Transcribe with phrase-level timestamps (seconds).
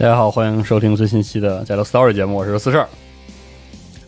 [0.00, 2.88] 大家好，欢迎收听最新期的《加勒 Story》节目，我是四十二。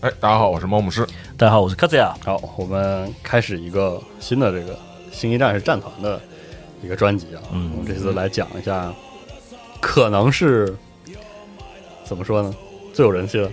[0.00, 1.06] 哎，大家好，我是猫牧师。
[1.36, 2.14] 大家好，我是卡兹亚。
[2.24, 4.72] 好，我们开始一个新的这个
[5.12, 6.18] 《星际战士战团》的
[6.82, 7.42] 一个专辑啊。
[7.52, 8.90] 嗯，我们这次来讲一下，
[9.82, 10.74] 可能是
[12.04, 12.54] 怎么说呢？
[12.94, 13.50] 最有人气的，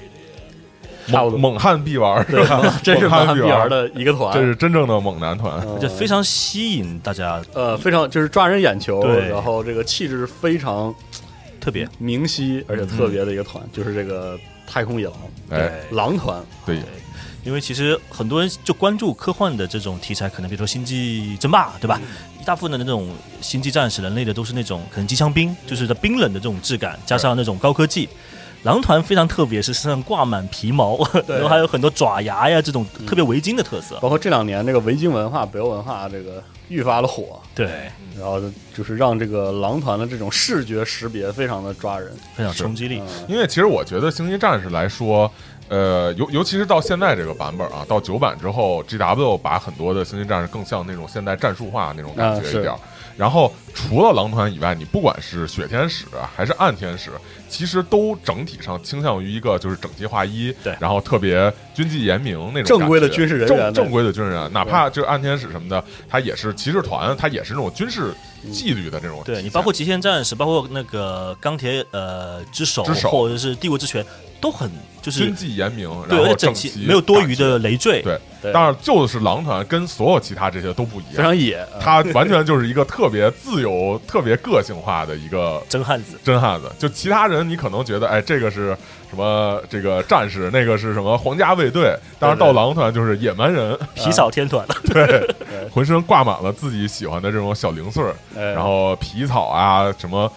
[1.09, 2.61] 猛猛汉必玩，是吧？
[2.81, 7.41] 这是猛汉必玩的一个团，这是真正的猛男团，就非常吸引大家。
[7.53, 10.95] 呃，非常就是抓人眼球，然后这个气质非常。
[11.59, 15.15] 特别明晰而且特别的一个团，就是这个太空野狼，
[15.49, 16.79] 对狼团，对，
[17.43, 21.99] 因为其实很多人就关注科幻的这种题材，可能比如说星际争霸，对吧？
[22.39, 23.09] 一大部分的那种
[23.41, 28.07] 星际战士，人类的都是那种可能机枪兵，就是的冰冷的这种质感，加上那种高科技。
[28.63, 30.97] 狼团非常特别，是身上挂满皮毛，
[31.27, 33.97] 然后还有很多爪牙呀，这种特别维京的特色。
[34.01, 37.67] 包括这两年这个维京文化、北欧文化这个愈发的火，对，
[38.19, 38.41] 然后
[38.75, 43.01] 就是让这个狼团的这种视觉识别非常的抓人，非常冲击力。
[43.27, 45.31] 因为其实我觉得星际战士来说，
[45.69, 52.73] 呃，尤尤其是到现在这个版本啊，到九版之后，G W 把很多的星际战士更像那种现代战术化那种感觉一点。
[53.19, 57.11] 然后除了狼团以外，你不管是雪天使还是暗天使，
[57.49, 68.13] 其实都整体上倾向于一个就是整齐划一，对，然后特别军纪严明那种正规的军事人员，正规的军人，哪怕就是暗天使什么的，他也是骑士团，他也是那种军事
[68.53, 69.21] 纪律的这种。
[69.25, 74.05] 对你包括极限战士，包括那个钢铁呃之手之手，或者是帝国之拳。
[74.41, 74.69] 都很
[75.01, 78.01] 就是军纪严明，然后整齐，没有多余的累赘。
[78.01, 78.19] 对，
[78.53, 81.65] 但是就是狼团跟所有其他这些都不一样，非常野。
[81.79, 86.19] 他完全就是一个特别自由、特别个性化的一个 真汉子。
[86.23, 88.77] 真汉子，就其他人你可能觉得，哎，这个是
[89.09, 89.61] 什么？
[89.69, 91.95] 这个战士，那个是什么皇家卫队？
[92.19, 95.25] 但是到狼团就是野蛮人，皮草天团 对，
[95.71, 98.13] 浑身挂满了自己喜欢的这种小零碎儿，
[98.53, 100.31] 然后皮草啊，什么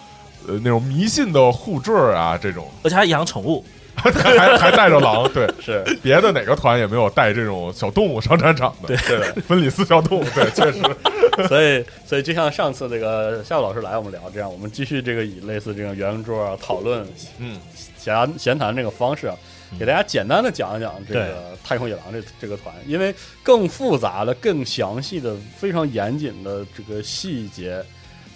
[0.47, 3.63] 呃那种迷信的护坠啊，这种，而且还养宠物。
[4.03, 5.83] 还还带着狼，对， 是。
[6.01, 10.81] 别的哪个团也没有带这种小动物上战场的，对，分里斯小动物，对，确实。
[11.47, 17.07] 所以，所以就像上次这个夏老师来我们聊这样，我们继续这个以类似这种圆桌啊讨论，
[17.39, 17.59] 嗯，
[17.97, 19.31] 闲闲谈这个方式，
[19.79, 27.81] 给大家简单的讲一讲这个太空野狼这这个团，因为更复杂的、更详细的、非常严谨的这个细节，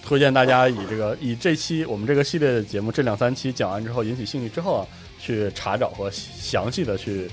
[0.04, 4.88] 推荐大家以这个以这期我们这个系列的节目这两三期讲完之后引起兴趣之后啊。
[5.28, 7.30] 去查找和详细的去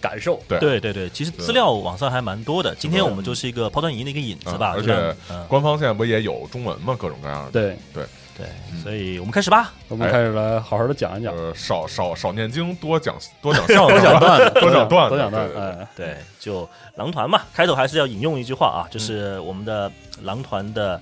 [0.00, 0.58] 感受，对。
[0.58, 2.74] 对对对，其实资料网上还蛮多的。
[2.76, 5.14] 今天我们就是一个抛砖引玉的一个引子吧，而且
[5.46, 6.96] 官方现在不也有中文吗？
[6.98, 7.76] 各种各样的，对。
[7.92, 8.04] 对。
[8.36, 8.48] 对，
[8.82, 15.56] 所以我们开始吧，我们开始来好好的讲一讲，少少少念经，多讲多讲相声，多讲段子，多讲段子，多讲段子。
[15.56, 19.88] 哎，对，就狼团嘛，开头还是要引用一句话啊，就是我们的
[20.22, 21.00] 狼团的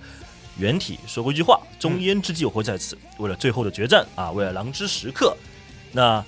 [0.59, 5.35] 原体说过一句话：“终焉之计我会在此，为了最后的决战啊，为了狼之时刻。”
[5.93, 6.25] 那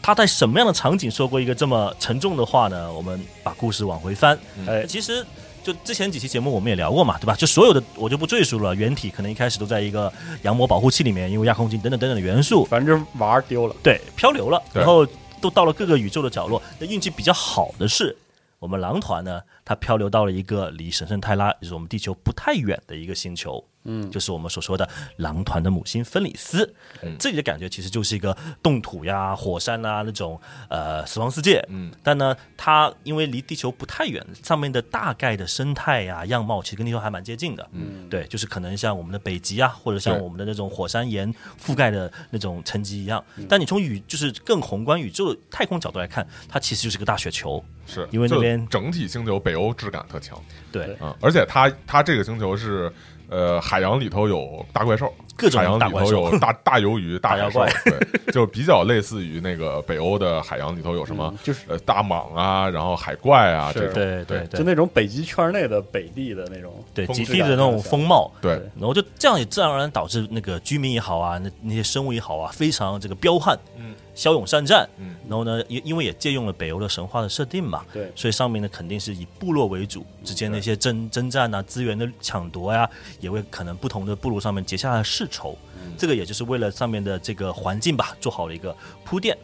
[0.00, 2.90] 他在什么样的场景说过一个这么沉重的话呢？
[2.92, 4.38] 我们把故事往回翻。
[4.66, 5.26] 哎，其实
[5.62, 7.34] 就之前几期节目我们也聊过嘛，对吧？
[7.34, 10.10] 就所有的我就不赘述了，原体可能一开始都在一个
[10.42, 15.06] 羊膜保护器里面，因为亚空间等等等等的元素，反正玩儿丢了，对，漂流了，然后
[15.40, 16.62] 都到了各个宇宙的角落。
[16.78, 18.16] 那运气比较好的是，
[18.60, 23.62] 我们狼团呢，它漂流到了一个离神圣泰拉，也就是我们地球不太远的一个星球。
[23.88, 26.74] 嗯，就是我们所说的狼团的母星芬里斯，
[27.18, 30.38] 这里的感觉其实就是一个冻土呀、火山啊那种
[30.68, 31.64] 呃死亡世界。
[31.70, 37.66] 嗯，但呢，它因为离地球不太远，上面的大概的生态呀、样貌其实跟地球还蛮接近的。
[37.72, 43.24] 嗯，对，就是可能像我们的北极啊，或者像我们的那种火山岩覆盖的那种沉积一样。
[43.48, 47.64] 但你从宇就是更宏观宇宙太空角度来看，它其实就是个大雪球。
[47.86, 50.38] 是因为那边整体星球北欧质感特强
[50.70, 52.92] 对，嗯，而且它它这个星球是
[53.28, 63.80] 呃海洋里头有大怪兽，各种海洋里头兽有大大鱿鱼、大海兽大妖怪，对， 就比较类似于那个北欧的海洋里头有什么嗯就是呃大蟒啊，然后海怪啊是。
[63.80, 64.38] 这种，对对。
[64.48, 68.30] 对就那种北极圈内的北地的那种对，风极地的那种风貌。
[68.40, 68.52] 对。
[68.76, 78.10] 然后就这样也自然而然导致那个居民也好啊，那那些生物也好啊，非常这个彪悍，嗯，骁勇善战，嗯，然后呢，因因为也借用了北欧的神话的设定嘛，对。
[78.16, 85.56] 所以上面呢肯定是以部落为主，之间的一些征征战啊、资源的抢夺呀、也会可能不同的部落上面结下了世仇，
[85.96, 89.38] 这个也就是为了上面的这个环境吧，做好了一个铺垫。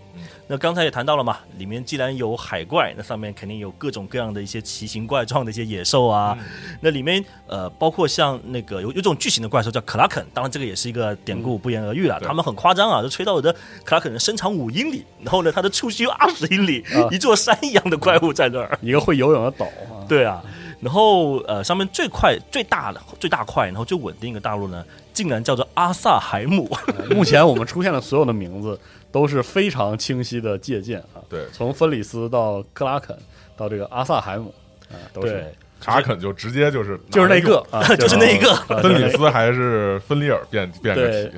[0.47, 6.37] 那刚才也谈到了嘛，里面既然有海怪，那上面肯定有各种各样的一些奇形怪状的一些野兽啊。
[6.81, 12.19] 那里面呃，包括像那个有有种巨型的怪兽叫克拉肯，当然这个也是一个典故，不言而喻了。
[12.21, 13.51] 对他们很夸张啊，就吹到我的
[13.85, 18.79] 克拉肯人身长五英里，然后呢，它的触须有二十英里， 啊一座山一样的怪物在那儿。
[18.83, 20.43] 一个会游泳的岛啊，对啊，
[20.81, 26.69] 然后呃，上面最快、最大的、最大块，然后最稳定的大陆呢，竟然叫做阿萨海姆。
[27.11, 28.79] 目前我们出现的所有的名字
[29.15, 31.47] 都是非常清晰的借鉴啊，对。
[31.53, 33.17] 从芬里斯到克拉肯
[33.57, 34.53] 到这个阿萨海姆
[34.91, 37.65] 啊，都是对，卡肯就直接就是就是那个？
[37.71, 38.53] 啊，就是那一个。
[38.83, 41.27] 芬里斯还是芬里尔变变个对。
[41.27, 41.37] 体，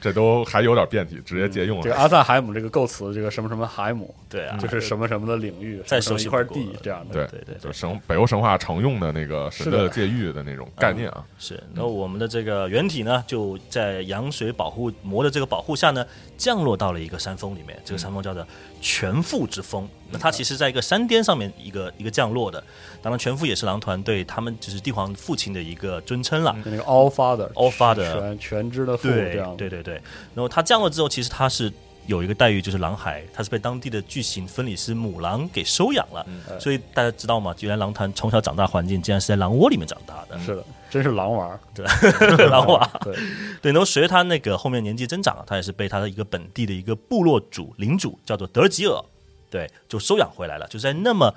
[0.00, 1.82] 这都还有点变体，直接借用了。
[1.82, 7.14] 这个阿萨海姆这个构词，这个什么什么海姆，对啊，就是什么什么的领域，再什么什么一块地这样的。
[7.14, 16.06] 对对对就神北欧神话常用的那个神的的界域的那种概念啊，是，然后我们的这个原体呢，就在羊水保护膜的这个保护下呢，
[16.36, 17.76] 降落到了一个山峰里面。
[17.84, 18.46] 这个山峰叫做
[18.80, 19.88] 全腹之峰。
[20.10, 22.62] 那它其实在一个山巅上面一个一个降落的。
[23.02, 26.56] 当然，全腹也是狼团对他们就是帝皇父亲的一个尊称了。
[26.64, 29.94] 那个 All Father All Father 全全知的父对这样，对对对。
[30.34, 31.72] 然后它降落之后，其实它是
[32.06, 36.24] 有一个待遇，就是狼孩，他是被当地的巨型芬里斯母狼给收养了。
[36.28, 37.54] 嗯所以大家知道吗？
[37.60, 41.84] 原来狼团从小长大环境竟然是在狼窝里面长大的，是的，真是狼娃对，
[42.46, 42.88] 狼娃。
[43.02, 43.16] 对，
[43.60, 49.02] 对，然后随着他那个后面年纪增长，他也是被他的一个本地的一个部落主领主叫做德吉尔，
[49.50, 50.66] 对，就收养回来了。
[50.68, 51.34] 就在那么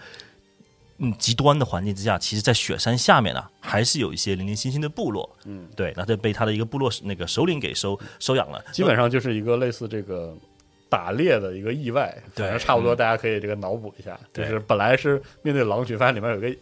[0.97, 10.35] 嗯极端的环境之下，其实，在雪山下面啊，还是有一些零零星星的部落，嗯，对，那这被他的一个部落那个首领给收收养了，基本上就是一个类似这个
[10.89, 16.53] 打猎的一个意外，对反正差不多，大家可以这个脑补一下，就是本来是面对狼群，发现里面有个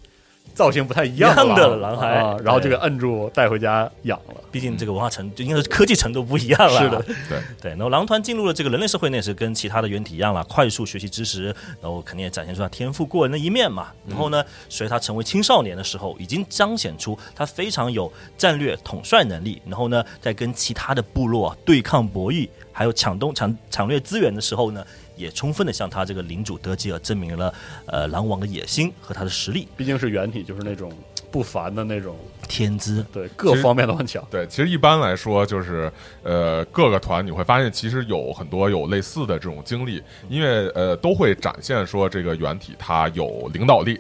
[0.54, 4.36] 造型不太一一样的的狼狼孩啊，然后就对给摁住带回家养了。
[4.52, 7.72] 毕竟这个文化程就应该是科技程度不一样了，是的，对对。
[7.72, 11.46] 然后狼团进入了这个人类社会那，也是跟其他的原体一样了，快速学习知识，
[11.82, 13.88] 然后肯定也展现出他天赋过人的一面嘛。
[14.08, 19.62] 然后呢，随他成为青少年的时候，已经彰显出他非常有战略统帅能力。
[19.66, 24.84] 然后呢，在跟其他的部落对抗博弈，还有抢东抢抢掠资源的时候呢，
[25.18, 27.54] 也充分的向他这个领主德吉尔证明了
[27.88, 30.92] 呃狼王的野心和他的实力、毕竟是原体，就是那种
[31.30, 32.16] 不凡的那种，
[32.48, 33.06] 天资。
[33.12, 34.24] 对各方面都很强。
[34.30, 35.92] 对，其实一般来说，就是
[36.24, 44.00] 呃，各个团你会发现，其实有很多有类似的这种经历，因为呃，都会展现说这个原体他有领导力，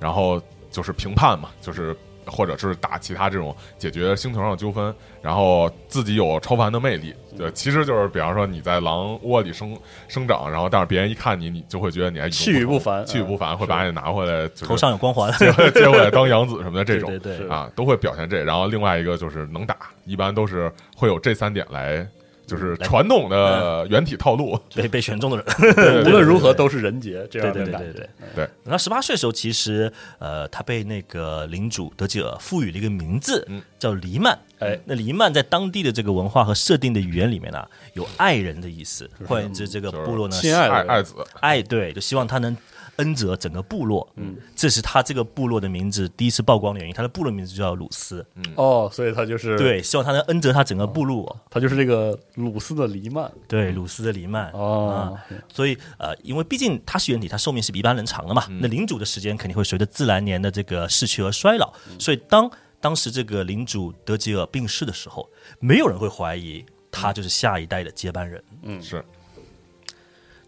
[0.00, 7.14] 然后就是评判嘛，就是或者是打其他这种解决星球上的纠纷，然后自己有超凡的魅力。
[7.36, 9.76] 对，其实就是比方说你在狼窝里生
[10.06, 17.10] 生长，然后但是别人一看你，你就会觉得你还气宇不凡气宇不凡，会把你拿回来，就是头上有光环， 接回接回来当养子什么的这种。
[17.18, 18.44] 对对对啊，都会表现这。
[18.44, 22.06] 然后另外一个就是能打，一般都是会有这三点来，
[22.46, 24.58] 就是传统的原体套路。
[24.74, 26.04] 被被选中的人。
[26.06, 28.44] 无论如何都是人杰这对对对样的感觉对对。
[28.44, 34.38] 对，那十八岁的时候，其实呃，他被那个领主德吉尔赋予了一个名字，嗯叫黎曼。
[34.60, 39.08] 哎，那黎曼在当地的这个文化和设定的语言里面呢、有爱人的意思。
[39.26, 42.56] 换言之，这个部落呢，亲爱的人爱爱子，爱对，就希望他能
[42.96, 44.08] 恩泽整个部落。
[44.16, 46.94] 嗯，这是他这个部落的名字第一次曝光的原因。
[46.94, 48.24] 他的部落名字就叫鲁斯。
[48.36, 51.40] 嗯哦，所以他就是对，希望他能恩泽他整个部落。
[51.50, 53.30] 他就是这个鲁斯的黎曼。
[53.48, 54.50] 对，鲁斯的黎曼。
[54.52, 55.18] 哦，
[55.52, 58.44] 所以呃，因为毕竟他是原体，他寿命是比一般人长的嘛。
[58.60, 61.72] 那领主的时间肯定会随着自然年的这个逝去而衰老。
[61.98, 68.42] 所以当当时这个领主德吉尔病逝的时候，没有人会怀疑他就是下一代的接班人。
[68.62, 69.04] 嗯，是。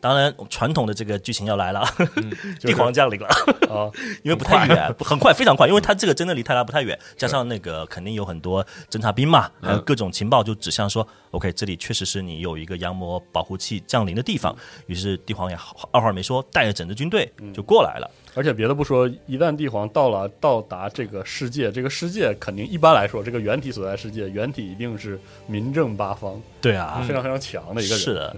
[0.06, 1.84] 当然，传统的这个剧情要来了，
[2.62, 3.26] 帝皇降临了
[3.68, 3.90] 啊！
[4.22, 14.56] 因为不太远，很快，非常快，因为他这个真的离泰拉不太远，加上那个肯定有很多侦察兵嘛，还有各种情报就指向说，OK，这里确实是你有一个羊魔保护器降临的地方。
[14.86, 15.58] 于是帝皇也
[15.90, 18.08] 二话没说，带着整支军队就过来了。
[18.34, 27.98] 而且别的不说，一旦帝皇到了到达这个世界，这个世界肯定一般来说，这个原体所在世界，原体一定是民政八方，对啊，非常非常强的一个人。
[27.98, 28.36] 是的。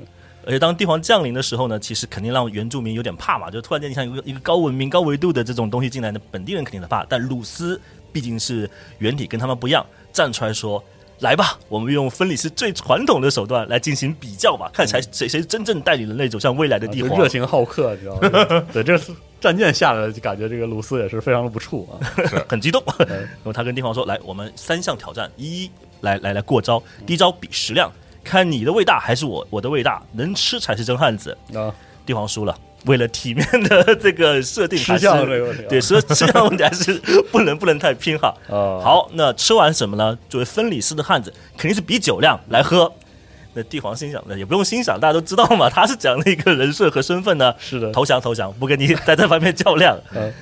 [0.49, 7.05] 而且当帝皇降临的时候呢，其实肯定让原住民有点怕嘛，就突然间你像一个一个高文明、高维度的这种东西进来，那本地人肯定的怕。
[7.07, 7.78] 但鲁斯
[8.11, 10.83] 毕竟是原体，跟他们不一样，站出来说
[11.21, 18.67] ：“来吧，我们用分离是最传统的手段来进行比较吧，看谁谁谁真正带领人类走向未来的帝皇。”热情好客，你知道吗？
[18.73, 18.99] 对，这
[19.38, 22.00] 战舰下来就感觉这个鲁斯也是非常的不怵啊，
[22.49, 22.83] 很激动。
[23.07, 27.93] 然后他跟帝皇说：“来，我们三项挑战，一来来来过招，第一招比食量。”
[28.28, 31.73] 看你的胃大还是我我的胃大，能吃才是真汉子啊！
[32.04, 32.54] 帝皇输了，
[32.85, 36.92] 为了体面的这个设定，吃相这个问题，对吃 吃相问题还是
[37.32, 38.28] 不能不能太拼哈。
[38.49, 40.18] 啊，好，那吃完什么呢？
[40.28, 42.92] 作为分里斯的汉子，肯定是比酒量来喝。
[43.59, 47.53] 那帝皇心想，的也不用心想，大家都知道嘛，他是讲的一个人设和身份呢。
[47.59, 49.99] 是的，投降投降，不跟你 在这方面较量。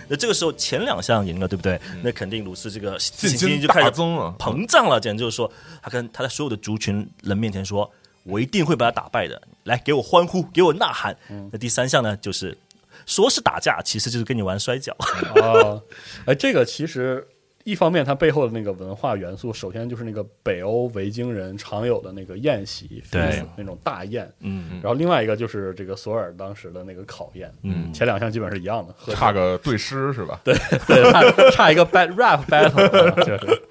[0.07, 1.81] 那这个时候前两项赢了，对不对？
[2.03, 5.51] 那肯定鲁斯这个信心就开始膨胀了，简直就是说，
[5.83, 7.91] 他跟他在所有的族群人面前说
[8.23, 11.17] ：“我一定会把他打败的。”来，给我欢呼，给我呐喊。
[11.51, 12.55] 那第三项呢，就是
[13.07, 14.95] 说是打架，其实就是跟你玩摔跤。
[14.99, 15.81] 啊，
[16.27, 17.27] 哎，这个其实。
[17.67, 23.45] 一方面，它背后的那个文化元素，首先就是那个北欧维京人常有的那个宴席，对。
[23.57, 30.41] 那种大宴，嗯，然后另外一个就是这个索尔当时的那个考验，嗯，前两项基本是一样的，差个对诗是吧？
[30.45, 30.55] 对
[30.87, 33.63] 对，差差一个 bad rap battle， 确实，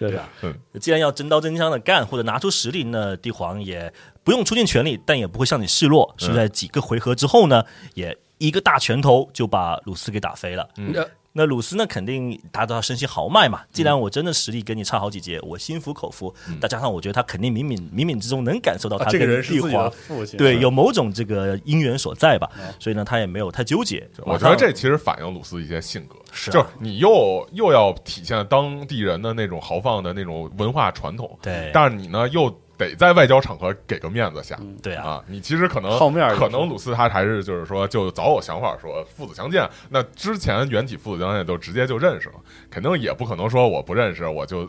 [0.00, 3.92] 确实，嗯，既然要真刀真枪的干，或者拿出实力，那帝皇也
[4.24, 7.62] 不用出尽全力，但也不会向你示弱，是在几个回合之后呢，
[7.94, 10.92] 也一个大拳头就把鲁斯给打飞了，嗯。
[11.38, 11.86] 那鲁斯呢？
[11.86, 13.60] 肯定达到身心豪迈嘛。
[13.72, 16.34] 既然我真的实力跟你差好几节，我心服口服。
[16.60, 22.50] 再加上我觉得他肯定冥冥冥冥之中能感受到他这个人帝皇父亲对有某种这个因缘所在吧。
[22.80, 24.04] 所以呢，他也没有太纠结。
[24.24, 32.52] 我觉得这其实反映鲁斯一些性格，是就是你又又要体现当地人的那种豪放的那种文化传统，对，但是你呢又。
[32.78, 39.68] 得在外交场合给个面子下，对啊，你其实可能后面，可能鲁斯他还是就是说就早有想法，说父子相见。
[39.90, 42.36] 那之前原体父子相见都直接就认识了，
[42.70, 44.66] 肯定也不可能说我不认识我就。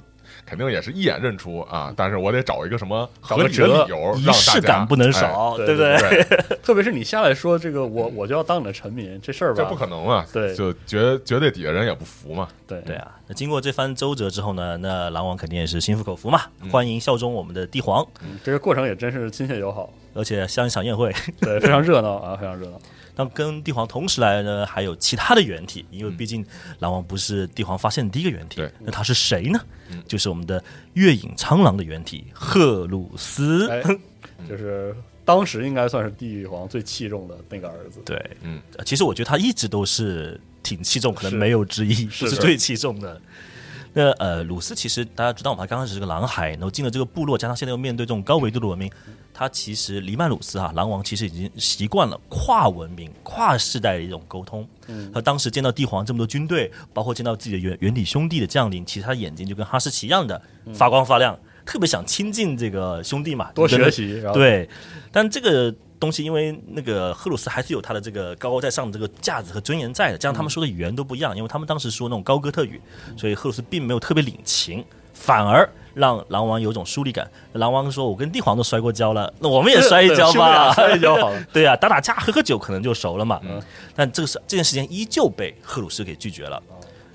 [0.50, 5.98] 肯定也是一眼认出啊，但是我得找一个什么合理的理由，仪式感不能少，对不对？
[6.64, 10.26] 特别是你下来说这个，我我就要当你的臣民，这事儿吧，这不可能啊？
[10.34, 12.48] 对，就绝绝对底下人也不服嘛。
[12.66, 16.42] 对对啊，那经过这番周折之后呢，那狼王肯定也是心服口服嘛，
[16.72, 18.04] 欢迎效忠我们的帝皇。
[18.44, 22.80] 这个过程也真是亲切友好，而且像一场宴会， 对，非常热闹啊，非常热闹。
[23.16, 26.46] 当跟帝皇同时来呢，还有其他的原体，因为毕竟
[26.80, 29.60] 狼王不是帝皇发现的第一个原体，那他是谁呢？
[30.08, 30.64] 就是我们的
[30.94, 33.68] 月影苍狼的原体赫鲁斯，
[34.48, 38.00] 就是当时应该算是帝皇最器重的那个儿子。
[38.06, 43.20] 对，嗯，其实我觉得他一直都是挺器重，可能没有之一，是最器重的。
[43.92, 48.90] 那呃，鲁斯其实大家知道嘛，他刚开始是个狼孩，然后进了这个部落，加上现在又面对这种高维度的文明，
[49.40, 54.68] 他其实黎曼鲁斯哈狼王其实已经习惯了跨文明、跨世代的一种沟通。
[54.88, 60.42] 嗯，他当时见到帝皇这么多军队，包括见到自己的原原体兄弟的将领，其实他眼睛就跟哈士奇一样的
[60.74, 64.22] 发光发亮，特别想亲近这个兄弟嘛，多学习。
[64.34, 64.68] 对，
[65.10, 65.74] 但这个。
[66.00, 72.80] 东西，因为那个赫鲁斯还是有他的这个高高在上的这个架子和尊严在的，这样他们说的语言都不一样，因为他们当时说那种高哥特语，
[73.18, 74.82] 所以赫鲁斯并没有特别领情，
[75.14, 75.70] 反而
[76.00, 77.30] 让狼王有种疏离感。
[77.54, 81.44] 狼王说：“我跟帝皇都摔过跤了，那我们也摔一跤吧，摔一跤好了。
[81.52, 83.40] ”对啊，打打架、喝喝酒，可能就熟了嘛。
[83.96, 86.62] 但这个是这件事情依旧被赫鲁斯给拒绝了。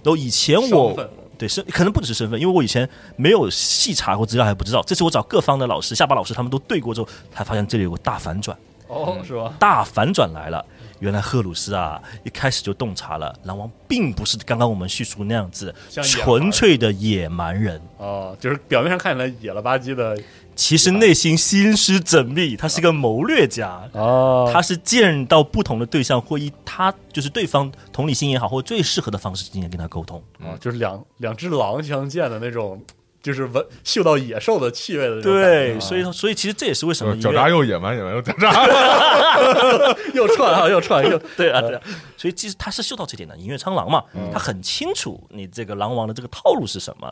[0.02, 0.94] 然后以前我
[1.38, 4.82] 对身可能不只是身份，因为我以前没有细查过资料，还不知道。
[4.86, 8.56] 这次我找各方的老师、下巴老师，他们都对过之后，才发现这里有个大反转。
[8.86, 9.52] 哦，是吧？
[9.58, 10.64] 大反转来了，
[11.04, 20.18] 原来赫鲁斯啊，一开始就洞察了，狼王并不是刚刚我们叙述那样子纯粹的野蛮人哦，就是表面上看起来野了吧唧的
[20.56, 23.87] 其实内心心思缜密，他是个谋略家。
[23.92, 30.23] 哦，他是见到不同的对象，会以他就是对方同理心也好，或最适合的方式进行跟他沟通。
[30.40, 32.80] 啊，就是两两只狼相见的那种，
[33.24, 39.96] 就是闻嗅到野兽的气味的那种感对，所以所以其实这也是为什么就是狡诈又野蛮，野蛮又狡诈。
[40.12, 41.80] 又串啊，又串又 对啊对啊，
[42.18, 43.34] 所以其实他是嗅到这点的。
[43.38, 47.10] 银月苍狼嘛，他很清楚你这个狼王的这个套路是什么，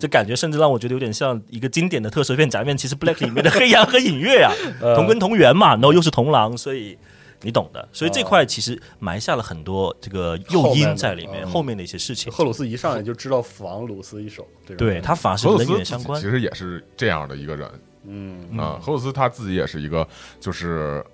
[0.00, 4.50] 这感觉甚至让我觉得有点像一个经典的特摄片假面骑士 Black 里面的黑羊和影月啊，
[4.96, 6.96] 同根同源嘛，然后又是同狼，所以。
[7.42, 12.30] 你懂的，所以这块其实埋下了很多这个诱因在里面，嗯后面的一些事情。
[12.30, 17.70] 赫鲁斯一上来就知道防鲁斯一手，对他反而是人荷鲁斯自己员相关其，实也是这样的一个人
[18.04, 18.78] 嗯啊。
[18.82, 20.06] 赫鲁斯他自己也是一个，
[20.38, 21.04] 就是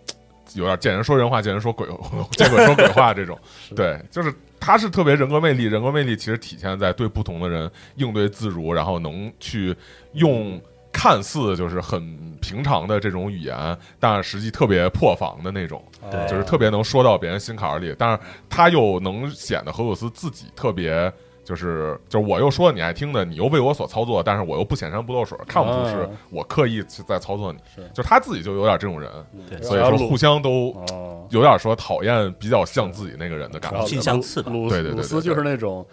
[0.55, 1.87] 有点见人说人话，见人说鬼，
[2.33, 3.39] 见鬼说鬼话这种。
[3.77, 9.75] 对，就是他是特别人格魅力，人格魅力其实体现在对不同的人应对自如，然后能去
[10.15, 10.61] 用。
[10.99, 16.29] 看似就是很平常的这种语言，但实际特别破防的那种，对。
[16.29, 21.13] 就是特别能说到别人心坎儿里，但是他又能显得荷鲁斯自己特别。
[21.45, 27.89] 就是就是我又说你爱听的，你又为我所操作，但是我又不显山不露水，看不出是啊我刻意在操作你，是。
[27.95, 29.09] 就他自己就有点这种人，
[29.49, 29.63] 对。
[29.63, 34.03] 所以说互相都哦，有点说讨厌比较像自己那个人的感然后觉近。
[34.03, 34.51] 相似吧。
[34.51, 35.87] 鲁对对对斯就是那种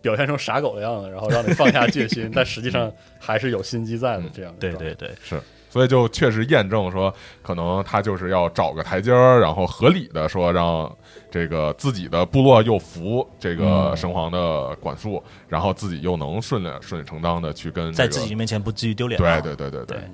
[0.00, 2.88] 表现成傻狗的样子，然后让你放下戒心，但实际上
[3.18, 4.58] 还是有心机在的这样的。
[4.60, 5.40] 对对对，是，
[5.76, 10.90] 所以就确实验证说，可能他就是要找个台阶儿，然后合理的说让
[11.30, 19.38] 这个自己的部落又服这个嗯神皇的管束，然后自己又能顺理顺理成章的去跟、这个、在自己面前不至于丢脸啊。
[19.42, 20.08] 对对对对对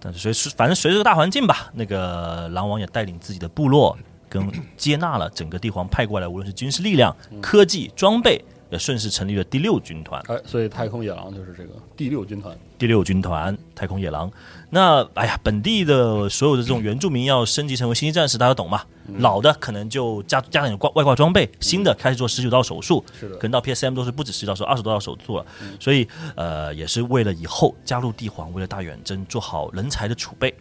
[0.00, 3.94] 但是随随反正随着这个大环境吧，那个狼王也带领自己的部落，
[4.30, 10.22] 跟接纳了整个帝皇派过来，无论是军事力量、科技、装备，也顺势成立了第六军团。
[10.28, 12.56] 哎，所以太空野狼就是这个第六军团。
[12.78, 14.30] 第六军团太空野狼。
[14.70, 18.82] 那哎呀，本地的所有的这种原住民要升级成为星际战士，大家懂嘛？
[19.18, 25.46] 老的可能就加加点挂外挂装备，新的开始做十九道手术，是的可能到 PSM 都是不止十道手，二十多道手术了。
[25.78, 30.52] 所以呃，也是为了以后加入帝皇，为了大远征做好人才的储备。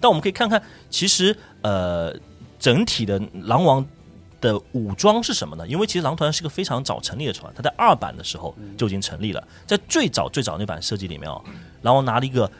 [0.00, 2.14] 但我们可以看看，其实呃，
[2.58, 3.84] 整体的狼王
[4.40, 5.66] 的武装是什么呢？
[5.66, 9.46] 因为其实狼团是个非常早成立的团，它在二版的时候就已经成立了。
[9.66, 11.42] 在最早最早那版设计里面哦，
[11.82, 12.50] 狼王拿了一个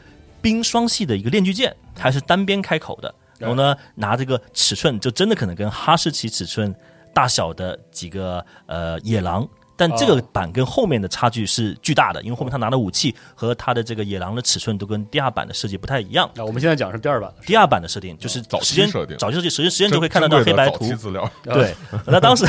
[0.41, 6.73] 冰霜系的一个链锯剑，它是单边开口的，然后呢拿这个尺寸就真的可能跟哈士奇尺寸
[7.13, 9.47] 大小的几个呃野狼。
[9.81, 16.29] 但这个版跟后面的差距是巨大的，因为后面他拿的武器和他的这个野狼的尺寸都跟第二版的设计不太一样。
[16.35, 19.17] 那，我们现在讲是第二版的，第二版的设定就是早期时间设定。
[19.17, 21.73] 早期设计，时间时间就会看得到黑白图，资料，对，
[22.05, 22.45] 他当时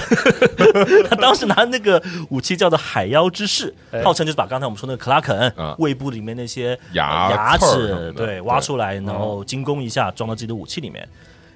[1.09, 4.03] 他当时拿那个武器叫做海妖之势，哎。
[4.03, 5.75] 号称就是把刚才我们说那个克拉肯啊。
[5.79, 11.09] 胃部里面那些牙齿对挖出来，然后精工一下装到自己的武器里面。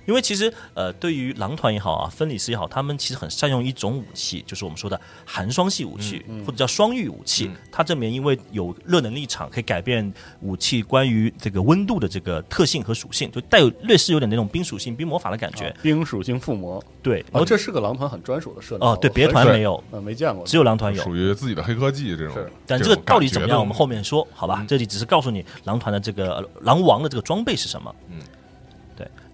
[0.06, 7.50] 因为其实呃，对于狼团也好啊，分理师也好，他们其实很善用一种武器，就是我们说的寒霜系武器，或者叫双域武器。
[7.70, 15.74] 它这里面因为有热能力场，可以改变武器关于这个温度的这个特性和属性，就带有略似有点那种冰属性、冰魔法的感觉。
[15.82, 16.82] 冰属性附魔。
[17.02, 21.02] 对，然哦，后这是个狼团很专属的设定哦，对，别团没有，呃没见过，只有狼团有。
[21.02, 22.50] 属于自己的黑科技这种是。
[22.66, 24.64] 但这个到底怎么样，我们后面说，好吧？
[24.68, 27.94] 这里只是告诉你狼团的这个呃狼王的这个装备是什么。
[28.10, 28.35] 嗯，对。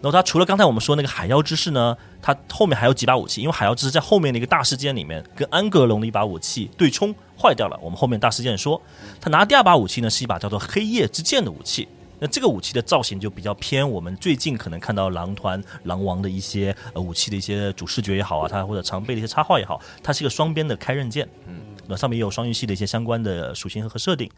[0.03, 7.79] 然后他除了刚才我们说那个海妖之士呢，他后面还有几把武器，因为海妖之士在后面的一个大事件里面跟安格隆的一把武器对冲坏掉了。
[7.81, 8.83] 我们后面大事件说，
[9.21, 11.87] 他拿第二把武器呢是一把叫做黑夜之剑的武器。
[12.19, 24.31] 那这个武器的造型就比较偏我们最近可能看到狼团狼王的一些呃武器的一些主视觉也好啊，它或者常备的一些插画也好，它是一个双边的开刃剑，嗯，那上面也有双鱼系的一些相关的属性和设定。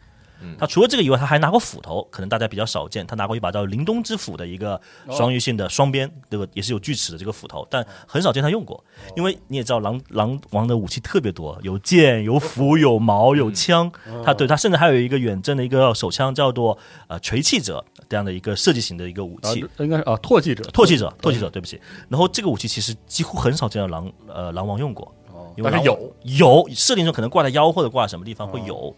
[0.57, 3.05] 他除了这个以外，他还拿过斧头，可能大家比较少见。
[3.05, 8.83] 他拿过一把叫林东之斧的一个双鱼性的双边，对吧也是有锯齿的这个斧头，但很少见他用过。
[9.15, 13.91] 因为你也知道狼狼王的武器特别多，有剑、有斧、有矛、有枪。
[14.23, 19.65] 他对他甚至还有一个远征的一个手枪，叫做呃锤器者这样的一个设计型的一个武器。
[19.79, 21.79] 应该是啊，唾弃者，唾弃者，唾弃者，对不起。
[22.09, 25.11] 然后这个武器其实几乎很少见到狼呃狼王用过。
[25.31, 28.95] 哦，因为但是有有设定中可能挂在腰或者挂在什么地方会有，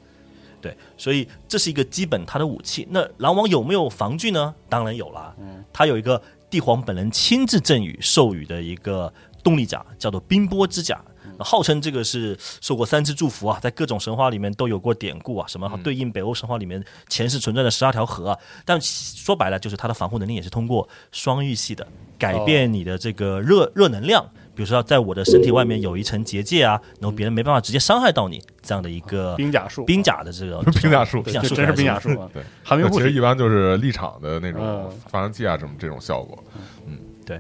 [0.62, 2.88] 对，所以这是一个基本他的武器。
[2.92, 4.54] 那狼王有没有防具呢？
[4.68, 11.00] 当然有啦，嗯，它有一个帝皇本人亲自赠予授予的一个动力甲，叫做冰波之甲。
[11.40, 18.40] 号称这个是受过三次祝福啊，在各种神话里面都有过典故啊，什么对应北欧神话里面前世存在的十二条河啊。
[18.66, 32.28] 但说白了，就是它的防护能力也是通过双域系的改变你的这个热热能量，比如说在我的身体外面有一层结界啊，然后别人没办法直接伤害到你这样的一个冰甲术，冰甲的这个 冰甲术冰甲术这真是冰甲术啊！
[32.34, 34.90] 对，寒冰护其实一般就是立场的那种嗯。
[35.10, 36.44] 发生器啊，什么这种效果。
[36.88, 37.40] 嗯，对。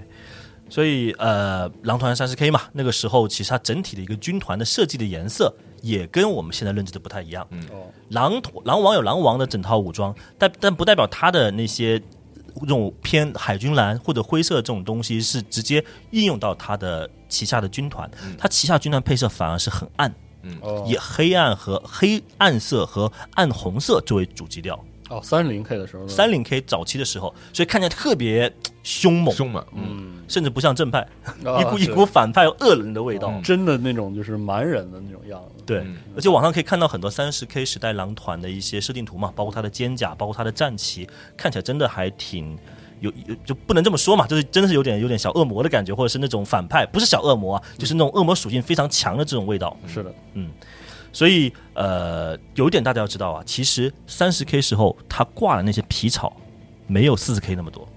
[0.69, 5.51] 所以呃，狼团三十 K 嘛，那个时候其实它整体的一个军团的设计的颜色
[5.82, 7.47] 也跟我们现在认知的不太一样。
[7.51, 7.65] 嗯，
[8.10, 11.99] 狼团狼王有狼王的整套武装，但但不代表他的那些
[12.62, 18.10] 这种偏海军蓝或者灰色这种东西是直接应用到他的旗下的军团。
[18.38, 20.58] 他旗下军团配色反而是很暗，嗯。
[20.86, 24.78] 以黑暗和黑暗色和暗红色作为主基调。
[25.10, 31.00] 哦，三零 K 的时候，三零 K 早期的时候，所以看起来特别凶猛，凶猛，嗯，嗯，甚至不像正派，
[31.46, 33.30] 啊 一股一股反派恶人的味道。
[33.30, 35.63] 嗯真的那种就是蛮人的那种样子。
[35.66, 42.58] 对嗯，而且网上可以看到很多三十 K 时代狼团的一些设定图嘛，包括他的肩甲，包括他的战旗，看起来真的还挺
[43.00, 49.76] 有有就不能这么说嘛，就是真的是有点有点小恶魔的感觉，或者是那种反派，不是小恶魔啊，就是那种恶魔属性非常强的这种味道。
[49.88, 50.50] 是的，嗯
[51.13, 56.32] 所以呃，有一点大家要知道啊，其实三十 K 时候他挂的那些皮草
[56.86, 57.88] 没有四十 K 那么多。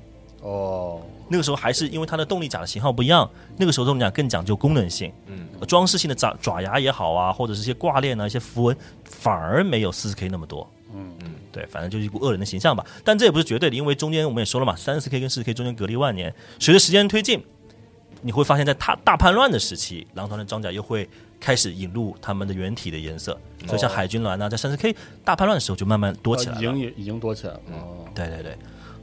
[0.42, 10.68] 哦，那个时候还是因为它的动力甲的型号不一样，那个时候动力甲更讲究功能性，嗯呃，装饰性的爪爪牙也好啊，或者是一些挂链啊、一些符文，反而没有四十 K 那么多。
[10.92, 12.84] 嗯嗯，对，反正就是一股恶人的形象吧。
[13.04, 17.40] 但这也不是绝对的，因为中间我们也说了嘛，三十 K 跟四十 K 中间隔了一万年，随着时间推进，
[18.22, 26.58] 你会发现在大大叛乱的时期，狼团的装甲又会开始引入他们的原体的颜色，所以像海军蓝啊，在三十 K 大叛乱的时候就慢慢多起来了。
[26.58, 27.60] 啊已经也已经多起来了。
[27.72, 28.58] 哦，对对对，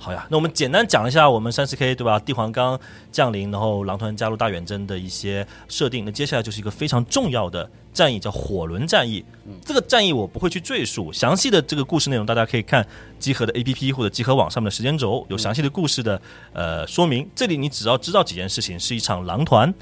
[0.08, 2.18] 好呀，那我们简单讲一下我们三十 K 对吧？
[2.18, 2.80] 帝皇刚
[3.12, 6.06] 降临，然后狼团加入大远征的一些设定。
[6.06, 9.22] 那接下来就是一个非常重要的战役，叫火轮战役。
[9.66, 12.88] 这个战役我不会去赘述，详细的这个故事内容大家可以看
[13.20, 16.22] 集合的 APP 或者集合网上面的时间轴，有详细的故事的
[16.54, 17.30] 呃说明。
[17.36, 19.74] 这里你只要知道几件事情，是一场狼团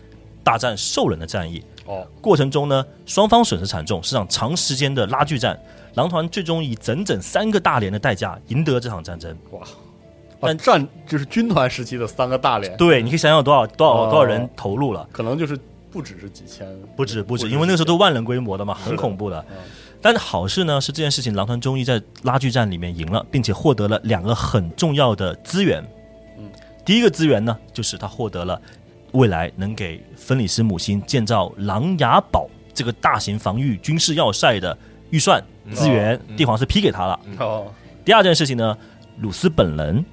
[0.44, 1.64] 大战兽人的战役。
[1.86, 5.56] 哦，过程中呢，双方损失惨重，是场长时间的拉锯战。
[5.94, 9.38] 狼团最终以整整三个大连的代价赢得这场战争。
[9.52, 9.62] 哇，
[10.46, 15.58] 但啊，战就是军团时期的三个大连，对，你可以想想有多少多少哦多少人投入了，可能就是
[15.92, 19.58] 不只是几千，不止不止，因为那个时候都万人规模的嘛，很恐怖的嗯。
[20.02, 25.84] 但好事呢是这件事情，狼团终于在拉锯战里面赢了，并且获得了两个很重要的资源。
[26.38, 26.50] 嗯，
[26.86, 28.62] 第一个资源呢，就是他获得了
[29.14, 34.78] 未来能给芬里斯母星建造狼牙堡这个大型防御军事要塞的
[35.10, 37.20] 预算资源，嗯帝皇是批给他了。
[37.40, 37.66] 哦
[38.04, 38.78] 第二件事情呢，
[39.18, 40.06] 鲁斯本人哦，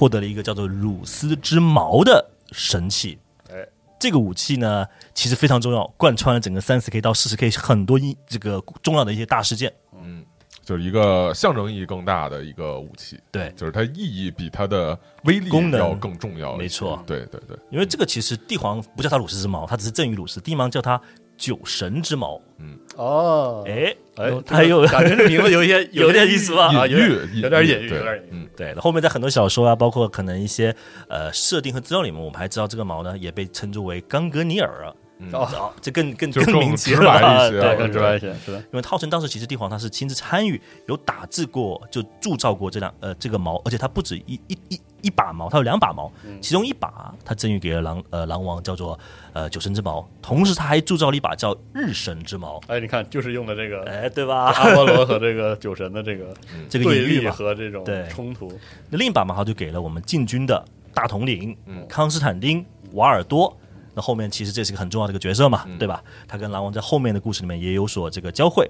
[0.00, 3.18] 获得了一个叫做鲁斯之矛的神器。
[3.50, 3.56] 哎，
[3.98, 9.70] 这个武器呢，其实非常重要，贯穿了整个三十 K 到四十 K 很多一这个重要的一些大事件。
[10.02, 10.24] 嗯，
[10.64, 16.56] 就是一个象征意义更大的一个武器，对，就是它意义比它的威力功能要更重要。
[16.56, 20.98] 没错对对对，因为这个其实帝皇不叫它鲁斯之矛，它只是赠予鲁斯，帝王叫他
[21.40, 22.38] 九神之矛。
[22.58, 28.28] 嗯哦，哎，哎，他又感觉这名字有一些 有点意思吧啊，隐有点喻有点隐喻，有点隐喻。
[28.32, 30.76] 嗯，对，后面在很多小说啊，包括可能一些
[31.08, 34.92] 呃设定和资料里面，我们还知道这个矛呢也被称之为冈格尼尔。
[35.20, 48.98] 嗯哦，哦，这更更更明显直白了，一些对，更直白一些，是的，因为浩辰当时其实帝皇他是亲自参与，有打制过，就铸造过这两呃这个矛，而且他不止一一一一把矛，他有两把矛，其中一把他赠予给了狼呃狼王，叫做
[49.32, 54.46] 呃九神之矛，同时他还铸造了一把叫日神之矛，哎，你看，就是用的这个哎，对吧？
[54.52, 56.34] 阿波罗和这个酒神的这个
[56.68, 57.30] 这个对立隐喻嘛。
[57.32, 58.52] 和这种对冲突，
[58.88, 63.56] 那另一把矛他就给了我们禁军的大统领嗯康斯坦丁瓦尔多。
[64.00, 66.02] 那后面其实这是一个很重要的一个角色嘛，对吧？
[66.26, 68.66] 他跟狼王在后面的故事里面也有所这个交汇。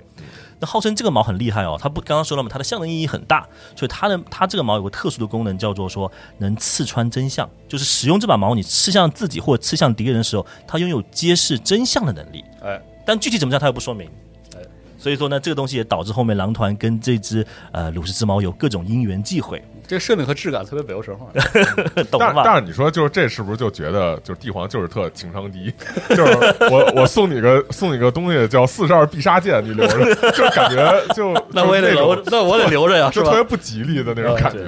[0.59, 12.45] 那号称这个矛很厉害哦，它不刚刚说了嘛，它的象征意义很大，所以它的它这个矛有个特殊的功能，叫做说能刺穿真相，就是使用这把矛你刺向自己或者刺向敌人的时候，它拥有揭示真相的能力。
[12.61, 14.11] 哎，但具体怎么样，它又不说明。
[14.57, 14.61] 哎
[14.99, 21.27] 所以说呢，这个东西也导致后面狼团跟这只呃鲁氏之矛有各种因缘际会，这个设定和质感特别北欧神话，
[22.13, 22.43] 懂了吧？
[22.45, 25.75] 但但是你说就是这是不是就觉得就是帝皇就是特情商低？
[26.11, 26.33] 就是
[26.71, 33.43] 我我送你个送你个东西叫四十二必杀剑，你留着，就感觉就 那我也得就留，那我得留着呀，吧就是特别？
[33.43, 34.61] 不吉利的那种啊感觉。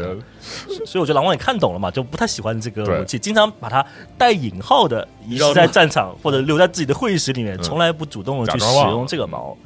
[0.85, 3.87] 所以我觉得狼王也看懂了嘛，就不太喜欢这个对武器，经常把它
[4.19, 9.57] 带引号的遗失在战场或者留在自己的会议室里面，嗯从来不主动的去使用这个矛。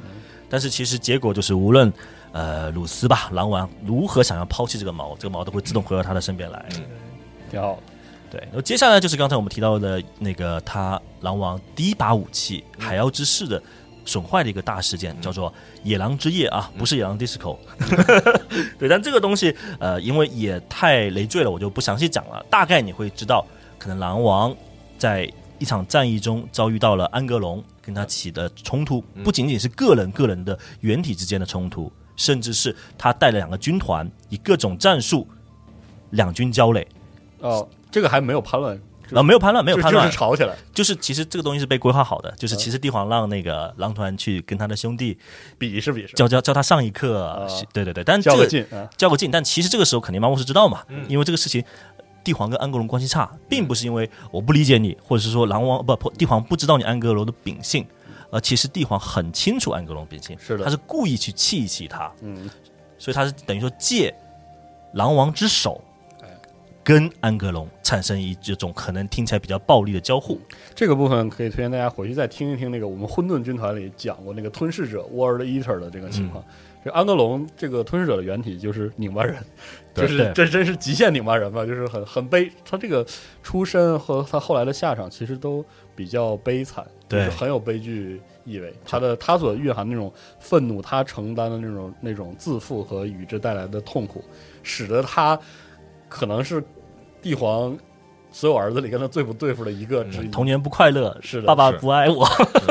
[0.49, 1.91] 但是其实结果就是，无论
[2.37, 6.63] 呃鲁斯吧狼王如何想要抛弃这个矛，这个矛都会自动回到他的身边来。
[6.77, 6.83] 嗯
[7.49, 7.81] 挺好的，
[8.29, 13.59] 对，然后接下来就是刚才我们提到的那个他狼王第一把武器海妖之势的
[14.05, 15.51] 损坏的一个大事件，叫做
[15.83, 17.57] 野狼之夜啊，不是野狼 disco。
[18.77, 22.45] 对，但这个东西呃，因为也太累赘了，我就不详细讲了。
[22.49, 23.45] 大概你会知道，
[23.79, 24.55] 可能狼王
[24.97, 35.25] 在一场战役中遭遇到了安格隆跟他起的冲突，不仅仅是个人个人的原体之间的冲突，甚至是他带了两个军团，以各种战术
[36.09, 36.85] 两军交垒，
[37.39, 38.77] 哦，这个还没有叛乱，
[39.13, 40.05] 啊，没有叛乱，没有就叛乱。
[40.05, 45.17] 就是，吵起来，就是其实这个东西是被规划好的，就是其实帝皇让那个狼团去跟他的兄弟
[45.57, 51.63] 比试比试，教教教他上一课啊，对对对，但这个较个劲啊，较个劲，但其实这个时候肯定马牧师知道嘛，因为这个事情。
[52.23, 57.87] 帝皇跟安格隆关系差，并不是因为我不理解你，或者是说狼王不不，帝皇不知道你安格隆的秉性，
[58.29, 60.65] 呃，其实帝皇很清楚安格隆秉性，是的。
[60.65, 62.49] 他是故意去气一气他，嗯，
[62.97, 64.13] 所以他是等于说借
[64.93, 65.81] 狼王之手
[66.21, 66.27] 哎，
[66.83, 70.39] 跟安格隆产生一这种可能听起来比较暴力的交互。
[70.75, 76.43] 这个部分可以推荐大家回去再听一听那个我们混沌军团里讲过那个吞噬者 World Eater 的这个情况。
[76.85, 79.35] 这安格隆这个吞噬者的原体就是拧巴人，
[79.93, 82.49] 就是这真是极限拧巴人吧，就是很很悲。
[82.63, 83.05] 他这个
[83.41, 88.73] 出身和他后来的下场其实都比较悲惨，对就是很有悲剧意味。
[88.85, 94.23] 他的他所蕴含那种愤怒，他承担的那种那种自负和与之带来的痛苦，
[94.63, 95.39] 使得他
[96.09, 96.63] 可能是
[97.21, 97.77] 帝皇
[98.31, 100.27] 所有儿子里跟他最不对付的一个之一。
[100.29, 102.27] 童年不快乐，是的爸爸不爱我，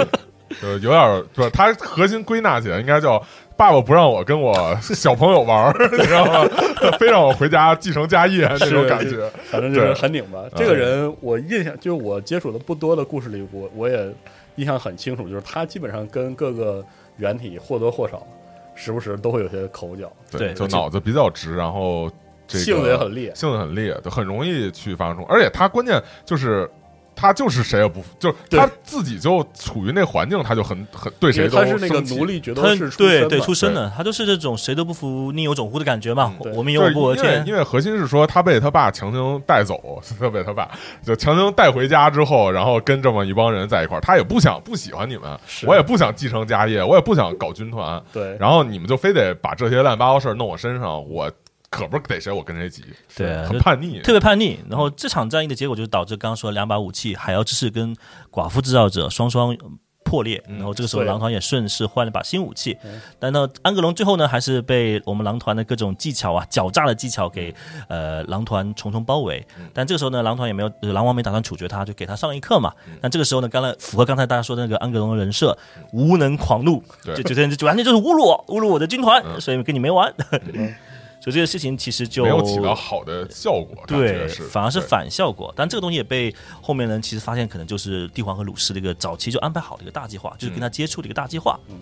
[0.60, 3.22] 就是有点儿，不是他核心归纳起来应该叫
[3.56, 6.48] 爸爸不让我跟我小朋友玩儿， 你知道吗？
[6.98, 9.30] 非让我回家继承家业那种感觉。
[9.44, 10.44] 反正就是很拧巴。
[10.54, 14.12] 这个人我印象就是我接触的不多的故事里，我我也
[14.56, 16.84] 印象很清楚，就是他基本上跟各个
[17.16, 18.26] 原体或多或少，
[18.74, 22.10] 时不时都会有些口角，对就脑子比较直，然后
[22.46, 23.32] 这个性子也很烈。
[23.34, 25.32] 性子很烈，就很容易去发生冲突。
[25.32, 26.70] 而且他关键就是
[27.16, 36.32] 他就是谁也不服，就是他自己就处于那环境，他就很很对谁都他是那个奴隶角斗他士出对对出身的，他就是这种谁都不服，宁有种乎的感觉嘛。
[36.44, 37.46] 嗯我们就是有我不我因为天。
[37.46, 40.70] 因，为核心是说他被他爸强行带走，他被他爸
[41.02, 51.30] 就强行带回家之后，然后跟这么一帮人在一块儿，他也不想不喜欢你们，我也不想继承家业，我也不想搞军团，对，然后你们就非得把这些乱七八糟事儿弄我身上，我
[51.68, 52.84] 可不是逮谁我跟谁急，
[53.16, 54.58] 对啊很叛逆，特别叛逆。
[54.68, 57.94] 然后这场战役的结果就是导致刚刚说两把武器海妖之士跟
[58.30, 59.56] 寡妇制造者双双
[60.04, 63.00] 破裂，嗯然后这个时候狼团也顺势换了把新武器嗯。
[63.18, 67.52] 但到，安格隆最后呢还是被我们狼团的各种技巧啊、狡诈的技巧给
[67.88, 69.44] 呃狼团重重包围。
[69.58, 72.72] 嗯但这个时候呢，狼团也没有呃狼王没打算处决他，就给他上一课嘛。
[72.86, 75.58] 嗯但这个时候呢，刚才符合刚才大家说的那个安格隆的人设，
[75.92, 80.14] 无能狂怒，对就觉得就完全就是侮辱我，侮辱我的军团，嗯所以跟你没完。
[81.26, 85.52] 所以这个事情其实就没有起到好的效果，对反而是反效果。
[85.56, 91.58] 但这个东西也被后面人其实发现，可能就是帝皇和鲁氏的一个早期就安排好的一个大计划，就是跟他接触的一个大计划。
[91.68, 91.76] 嗯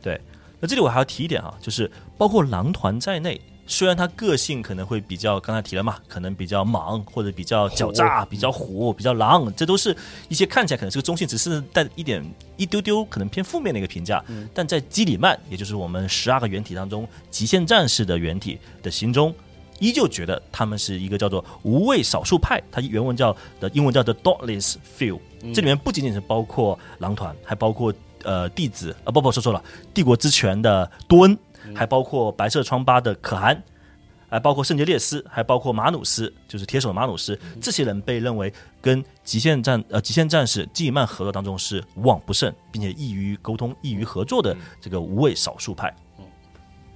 [0.00, 0.20] 对。
[0.60, 9.96] 那这里我还要提一点啊，就是包括狼团在内，虽然他个性可能会比较，刚才提了嘛，可能比较莽或者比较狡诈、比较虎、比较狼，这都是
[10.28, 12.22] 一些看起来可能是个中性，只是带一点
[12.56, 14.22] 一丢丢可能偏负面的一个评价。
[14.28, 19.34] 嗯但在基里曼，也就是我们十二个原体当中，极限战士的原体的心中，
[19.80, 25.18] 依旧觉得他们是一个叫做无畏少数派，它原文叫的英文叫做 Dauntless Few，、
[25.54, 31.36] 这里面不仅仅是包括狼团，还包括呃弟子啊不不说错了，帝国之权的多恩，
[31.74, 33.62] 还包括白色疮疤的可汗。
[34.26, 45.94] 还包括圣杰列斯，还包括马努斯，就是铁手的马努斯，这些人被认为跟极限战呃极限战士基里曼合作当中是无往不胜，并且易于沟通、易于合作的这个无畏少数派。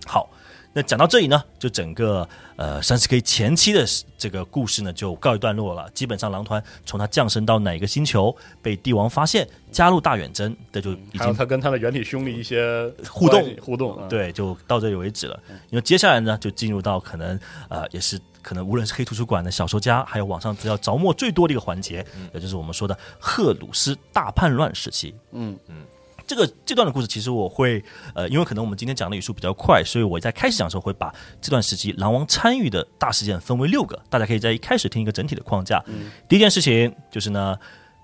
[0.05, 0.29] 好，
[0.73, 3.85] 那讲到这里呢，就整个呃三十 K 前期的
[4.17, 5.91] 这个故事呢就告一段落了。
[5.91, 15.41] 基本上狼团从他降生到哪个星球被帝王发现，加入大远征，这就已经他跟他的原体兄弟一些互动互动，啊，对，就到这里为止了。
[15.71, 25.15] 因为接下来呢，就进入到可能呃，也是可能无论是黑图书馆的小说家，还有网上资料着墨最多的一个环节，也就是我们说的赫鲁斯大叛乱时期。
[25.33, 25.83] 嗯嗯
[26.29, 27.83] 这个这段的故事，其实我会
[28.15, 31.11] 呃，因为可能我们今天讲的语速比较快，所以我在开始讲的时候会把
[31.41, 35.83] 这段时期狼王参与的大事件分为六个，大家可以在一开始听一个整体的框架。
[36.29, 37.57] 第一件事情就是呢，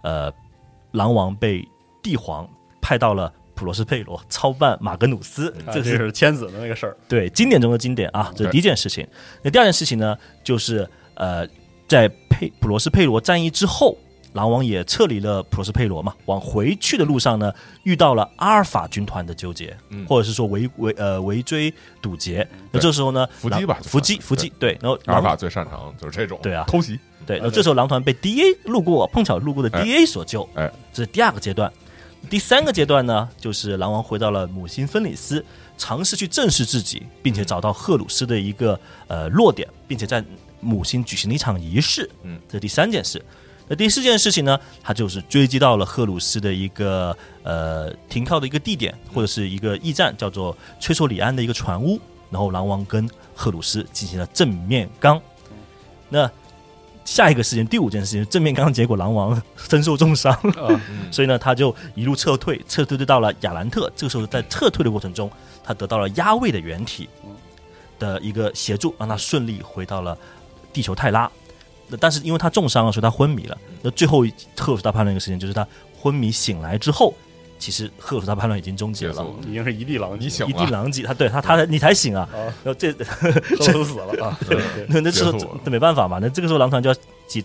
[0.03, 0.33] 呃，
[0.93, 1.63] 狼王被
[2.03, 2.49] 帝皇
[2.81, 9.07] 派到了普罗斯佩罗操办马格努斯，啊这这是是千子的那个事儿，对经典中的经典啊，这是第一件事情。
[9.43, 11.47] 那第二件事情呢，就是呃，
[11.87, 13.97] 在佩普罗斯佩罗战役之后，
[14.35, 17.53] 狼王也撤离了普罗斯佩罗嘛，往回去的路上呢，
[17.85, 20.05] 遇到了阿尔法军团的纠结，嗯。
[20.07, 22.47] 或者是说围围呃围追堵截。
[22.73, 26.65] 那这时候呢，伏击吧伏击伏击，对，然后阿尔法最擅长就是这种对啊。
[26.67, 29.85] 偷袭，对，然啊后这时候狼团被 DA 路过，碰巧路过的哎。
[29.85, 31.73] DA 所救，哎，这是第二个阶段。
[32.29, 35.45] 第三个阶段呢，就是狼王回到了母星芬里斯，
[35.79, 40.25] 尝试去正视自己，并且找到赫鲁斯的一个呃弱点，并且在
[40.61, 42.11] 母星举行了一场仪式。
[42.23, 43.25] 嗯，这是第三件事。
[43.69, 52.01] 那第四件事情呢，他就是追击到了赫鲁斯的一个呃停靠的一个地点，或者是一个驿站，叫做崔索里安的一个船坞。
[52.31, 55.21] 然后狼王跟赫鲁斯进行了正面刚。
[56.09, 56.29] 那
[57.05, 60.37] 下一个事情，第五件事情，正面刚，结果狼王身受重伤，
[61.13, 63.93] 所以呢，他就一路撤退，撤退到了亚兰特。
[63.95, 65.31] 这个时候，在撤退的过程中，
[65.63, 67.09] 他得到了压位的原体
[68.01, 70.19] 的一个协助，让他顺利回到了
[70.73, 71.31] 地球泰拉。
[72.01, 73.59] 但是因为他重伤了，所以他昏迷了。
[73.83, 74.25] 那最后
[74.57, 75.67] 赫鲁斯大叛乱一个事情，就是他
[75.99, 77.15] 昏迷醒来之后，
[77.59, 81.03] 其实赫鲁斯大叛乱已经终结了，已经是一地狼你醒一地狼藉。
[81.03, 82.29] 他对他他你才醒啊！
[82.63, 84.39] 然后这赫鲁斯死了啊！
[84.89, 85.33] 那那时候
[85.65, 86.97] 那没办法嘛，那这个时候狼团就要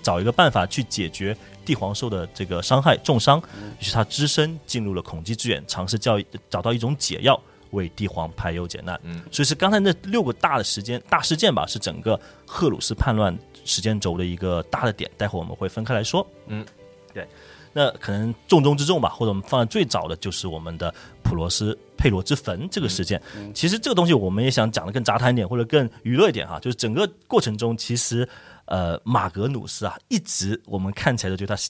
[0.01, 3.41] 找一个办法去解决帝皇兽的这个伤害重伤，
[3.79, 7.39] 于是他只身进入了恐惧之眼，尝试教找到一种解药，
[7.71, 8.99] 为帝皇排忧解难。
[9.03, 13.37] 嗯，所以是刚才那六个大的时间大事件吧，是整个赫鲁斯叛乱。
[13.69, 16.25] 时间轴的一个大的点，待会儿我们会分开来说。
[16.47, 16.65] 嗯，
[17.13, 17.27] 对，
[17.71, 23.21] 那可能重中之重吧，或者我们放在最早的就是我们的普罗斯佩罗之坟这个事件。
[23.53, 26.59] 其实这个东西我们也想讲的更杂谈一点，或者更娱乐一点哈。
[26.59, 28.27] 就是整个过程中，其实
[28.65, 31.61] 呃马格努斯啊，一直我们看起来都觉得他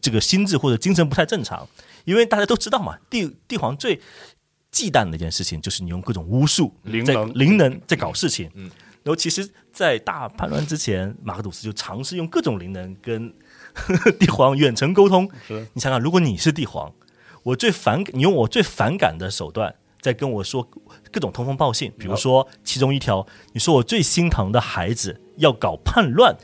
[0.00, 1.68] 这个心智或者精神不太正常，
[2.06, 4.00] 因为大家都知道嘛，帝帝皇最
[4.70, 8.50] 忌惮的一件事情就是你用各种巫术、灵能、灵能在搞事情。
[8.54, 8.70] 嗯。
[9.04, 13.32] 然后，其实，在大叛乱之前，马克吐斯就尝试用各种灵能跟
[14.18, 15.28] 帝皇远程沟通。
[15.74, 16.90] 你想想，如果你是帝皇，
[17.42, 20.66] 我最反你用我最反感的手段在跟我说
[21.12, 26.34] 各种通风报信，比如说其中一条，你说我最心疼的孩子要搞叛乱，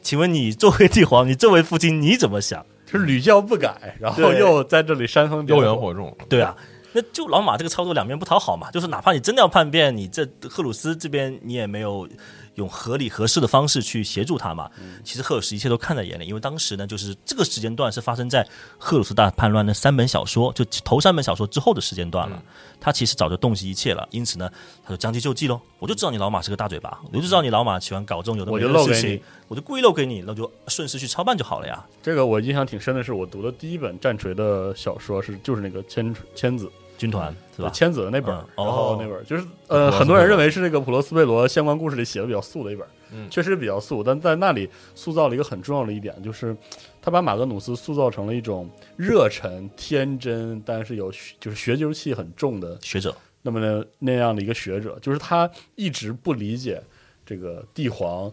[0.00, 2.64] 请问你作为帝皇，你作为父亲，你怎么想？
[2.86, 6.56] 就是屡教不改，然后又在这里煽风妖言惑众，对啊。
[6.94, 12.08] 那就老马这个操作两边不讨好嘛，就是哪怕你真的要叛变，你这赫鲁斯这边你也没有
[12.54, 14.70] 用合理合适的方式去协助他嘛。
[15.02, 18.46] 其实赫鲁斯一切都看在眼里，因为当时呢，就是这个时间段是发生在
[18.78, 22.40] 赫鲁斯大叛乱的三本小说，就头三本小说之后的时间段了。
[22.80, 24.48] 他其实早就洞悉一切了，因此呢，
[24.84, 25.60] 他就将计就计喽。
[25.80, 31.84] 我就知道你老马是个大嘴巴，我就知道你老马喜欢搞这种有的没的事情，我就故意漏给你，那就顺势去操办就好了呀。
[32.02, 36.70] 这个我印象挺深的是，我读的第一本战锤的小说是就是那个千千子。
[36.96, 37.68] 军团是吧？
[37.70, 46.56] 千子的那本，然后那本就是呃，很多人认为是这个普罗斯贝罗相关故事里写的比较素的一本，嗯，确实比较素，但在那里塑造了一个很重要的一点，就是
[47.02, 53.14] 他把马格努斯塑造成了一种热忱、天真，但是有就是学究气很重的学者。
[53.42, 56.80] 那么呢，那样的一个学者，就是他一直不理解
[57.26, 58.32] 这个帝皇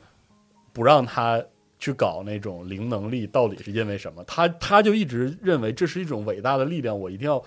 [0.72, 1.44] 不让他
[1.80, 4.24] 去搞那种灵能力，到底是因为什么？
[4.26, 7.44] 他他就一直认为这是一种伟大的力量，我一定要。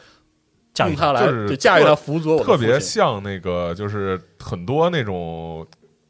[0.75, 2.45] 驾驭他来，就驾驭他辅佐我。
[2.45, 5.65] 特别像那个，就是很多那种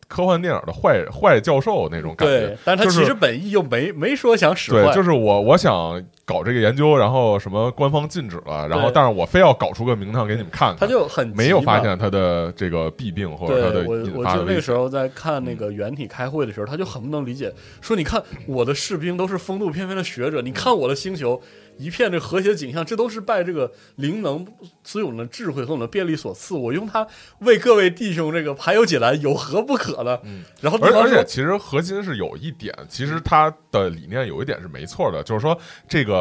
[0.08, 2.56] 科幻电影的坏坏教授那种感觉。
[2.64, 4.82] 但是他其实本意又没没说想使坏。
[4.86, 10.74] 对，就是我我想搞这个研究，然后什么官方禁止了，然后但是我非要搞出个名堂给你们看。
[10.76, 21.42] 他就很没有发现他的这个弊病或者他的我我记得那个时候在看那个原体开会的时候，他就很不能理解，说你看我的士兵都是风度翩翩的学者，你看我的星球。
[21.76, 24.46] 一片这和谐景象，这都是拜这个灵能
[24.84, 26.54] 所有的智慧和我们的便利所赐。
[26.54, 27.04] 我用它
[27.40, 30.16] 为各位弟兄这个排忧解难，有何不可呢？
[30.22, 35.58] 嗯，然后而而且其实核心是有一点，其实他的理念有一点是没错的，就是说
[35.88, 36.13] 这个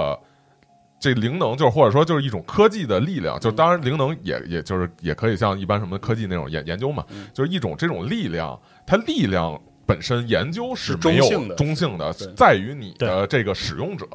[1.00, 9.60] 这灵能，就是或者说就是一种科技的力量，就当然灵能也也就是也可以像一般什么科技那种研研究嘛，就是一种这种力量，它力量。
[9.86, 14.06] 本身研究是没有中性的，在于你的这个使用者，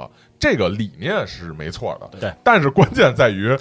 [0.41, 2.19] 这个理念是没错的。
[2.19, 3.55] 对，但是关键在于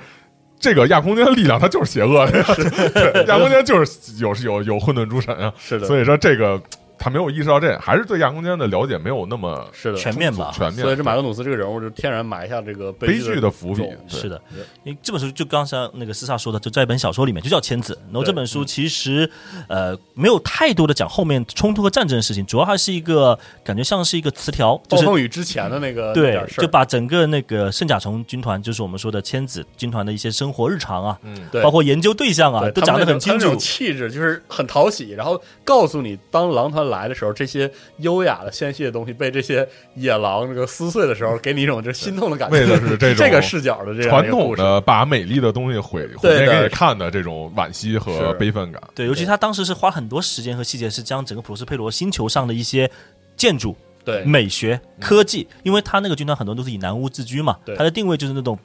[0.58, 3.26] 这个亚空间的力量，它就是邪恶的。
[3.28, 5.86] 亚空间就是有有有混沌诸神啊，是的。
[5.86, 6.60] 所以说这个。
[6.98, 10.52] 他没有意识到这，还是对亚空间的了解没有那么是的全面吧？
[10.54, 10.84] 全面。
[10.84, 13.84] 所以这马格努斯这个人物就天然埋下这个悲剧的伏笔。
[14.08, 14.42] 是的，
[14.84, 17.94] 因为这本书就刚才那个斯萨说的，就在一本小说里面就叫《千子》。
[18.12, 19.30] 然后这本书其实
[19.68, 37.72] 呃没有太多的讲后面冲突和战争的事情，主要还是一个感觉像是一个词条，就是暴风雨之前的那个对，就把整个那个圣甲虫军团，就是我们说的千子军团的一些生活日常啊，嗯，对，包括研究对象啊，都讲得很清楚，气质就是很讨喜，然后告诉你当狼团来的时候这些。
[37.98, 42.60] 优雅的纤细的东西被这些野狼这个撕碎的时候，给你一种就心痛的感觉。
[42.60, 48.82] 为的是这种这个视角的这传统的把美丽的东西毁毁灭给你看的这种惋惜和悲愤感。
[48.94, 52.90] 对，尤其他当时是花很多时间和细节，是将整个普罗斯佩罗星球上的一些
[53.36, 58.58] 建筑、对美学、科技，因为他那个军团很多都是以南巫自居嘛，他的定位就是那种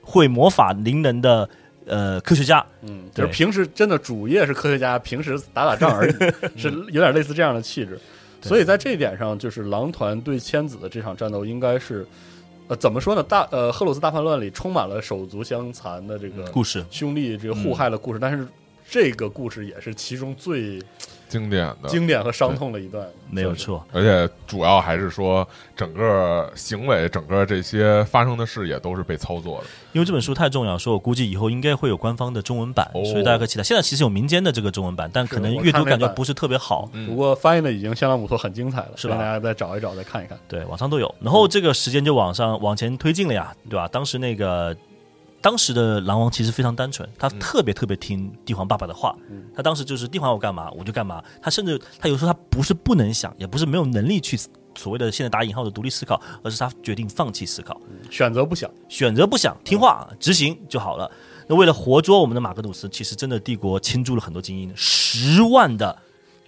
[0.00, 1.48] 会魔法灵能的
[1.88, 2.64] 呃科学家。
[2.82, 6.12] 嗯，就是平时真的主业是科学家，平时打打仗而已，
[6.60, 7.98] 是有点类似这样的气质。
[8.40, 12.06] 所以在这一点上，就是狼团对千子的这场战斗应该是，
[12.68, 13.22] 呃，怎么说呢？
[13.22, 18.46] 大呃，赫鲁斯大叛乱里充满了手足相残的这个故事，兄弟这个互害的故事，但是
[18.88, 20.80] 这个故事也是其中最
[21.28, 23.84] 经典的、经典和伤痛的一段，没有错。
[23.92, 29.66] 而且主要还是说，整个行为、整个这些发生的事也都是被操作的。
[29.92, 33.62] 因为这本书太重要，说我估计以后应该会有官方的中文版，所以大家可以期待。
[33.62, 36.88] 现在其实有民间的这个中文版，但可能阅读感觉不是特别好。
[37.06, 39.16] 不过翻译的已经相当不错，很精彩了，是吧？
[39.16, 40.38] 大家再找一找，再看一看。
[40.48, 41.14] 对，网上都有。
[41.20, 43.86] 然后这个时间就往上往前推进了呀，对吧？
[43.88, 44.76] 当时那个。
[45.40, 49.16] 当时的狼王其实非常单纯，他特别特别听帝皇爸爸的话。
[49.54, 51.22] 他当时就是帝皇我干嘛我就干嘛。
[51.40, 54.36] 他甚至他有时候他不是不能想，也不是没有能力去
[54.76, 57.80] 所谓的现在打引号的独立思考，而是他决定放弃思考，
[58.10, 61.08] 选择不想，选择不想听话执行就好了。
[61.46, 65.96] 那为了活捉我们的马格努斯，其实真的帝国倾注了很多精英，十万的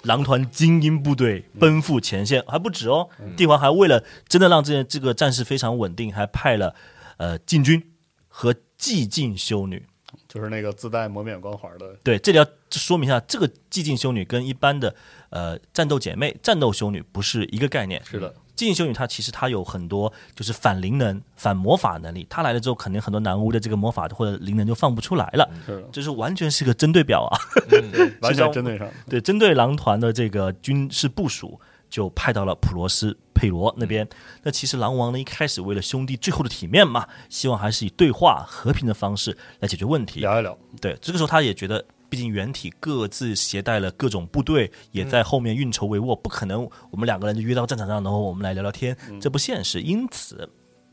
[0.02, 3.08] 狼团精英部队奔赴前线，还不止哦。
[3.36, 6.74] 帝皇还为了真的让这这个战事非常稳定，还派了
[7.18, 7.80] 呃禁军
[8.26, 8.52] 和。
[8.80, 9.84] 寂静修女，
[10.26, 11.94] 就是那个自带魔免光环的。
[12.02, 14.94] 对，这里要说明一下，这个寂静修女跟一般的
[15.28, 18.02] 呃战斗姐妹、战斗修女不是一个概念。
[18.04, 22.26] 是的，寂静修女她其实她有很多就是反灵能、反魔法能力。
[22.30, 25.48] 她来了之后，肯定很多男巫的这个魔法或者灵能就放不出来了。
[25.66, 27.36] 是，这是完全是个针对表啊，
[28.22, 28.88] 完全针对上。
[29.10, 31.60] 对，针对狼团的这个军事部署。
[31.90, 34.06] 就派到了普罗斯佩罗那边。
[34.42, 40.56] 那其实狼王呢，一开始为了兄弟最后的体面嘛，希望还是以对话和平的方式来解决问题，聊一聊。
[40.78, 49.80] 对，这个时候他也觉得，毕竟原体各自携带了各种部队，也在后面运筹帷幄，不可能我们两个人就约到战场上，然后我们来聊聊天，这不现实。
[49.80, 50.46] 因此，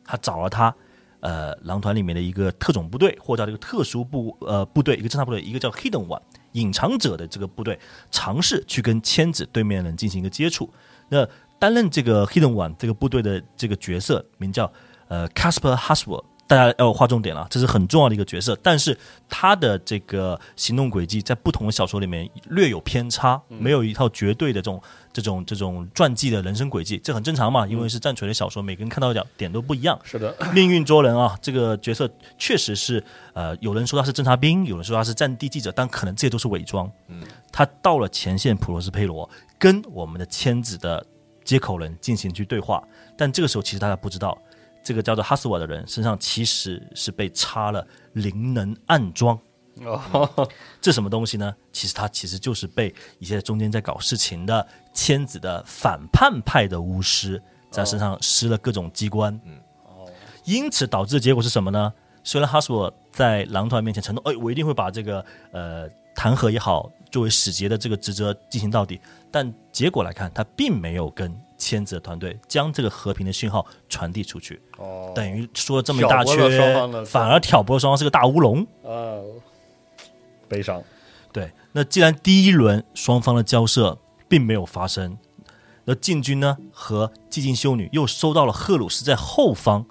[0.06, 0.74] 他找了他，
[1.20, 6.22] 呃，狼团里面的一个特种部队，或者叫这个特殊部呃部队，一个侦察部队，一个叫 Hidden One。
[6.54, 7.78] 隐藏者的这个部队
[8.10, 10.74] 尝试去跟千子对面人进行一个接触。
[11.10, 11.28] 那
[11.60, 14.72] 担任这个 Hidden One 这个部队的这个角色名叫
[15.08, 16.24] 呃 Casper Haswell。
[16.50, 18.98] 大家要划重点了，这是很重要的一个角色，但是
[19.28, 24.82] 他的这个行动轨迹在不同的小说里面略有偏差，没有一套绝对的这种
[25.12, 30.00] 这种这种传记的人生轨迹，这很正常嘛，因为是战锤的小说，每个人看到的点都不一样。
[30.06, 33.04] 是的， 命运捉人啊，这个角色确实是
[33.34, 36.90] 呃，有人说他是侦察兵，有人说他是战地记者，但可能这些都是伪装。
[37.10, 39.30] 嗯，他到了前线普罗斯佩罗，
[39.60, 41.06] 跟我们的签子的
[41.48, 42.84] 接口人进行去对话，
[43.18, 44.38] 但这个时候其实大家不知道。
[44.84, 49.38] 这个叫做哈斯瓦的人身上其实是被插了灵能暗装，
[49.82, 51.54] 哦，这什么东西呢？
[51.74, 60.10] 其实他其实就是被一些中间在搞事情的千子的反叛派的巫师在身上施了各种机关，嗯，哦，
[60.46, 61.94] 因此导致的结果是什么呢？
[62.24, 69.00] 虽然哈斯瓦在狼团面前承诺，哎，我一定会把这个呃弹劾也好，作为使节的这个职责进行到底，
[69.32, 71.36] 但结果来看，他并没有跟。
[71.60, 76.48] 千子的团队将这个和平的讯号传递出去，哦，等于说了这么一大圈，
[77.04, 79.18] 反而挑拨双方是个大乌龙，啊，
[80.48, 80.80] 悲伤。
[81.34, 83.98] 对，那既然第一轮双方的交涉
[84.28, 85.18] 并没有发生，
[85.86, 89.84] 那禁军呢和寂静修女又收到了赫鲁斯在后方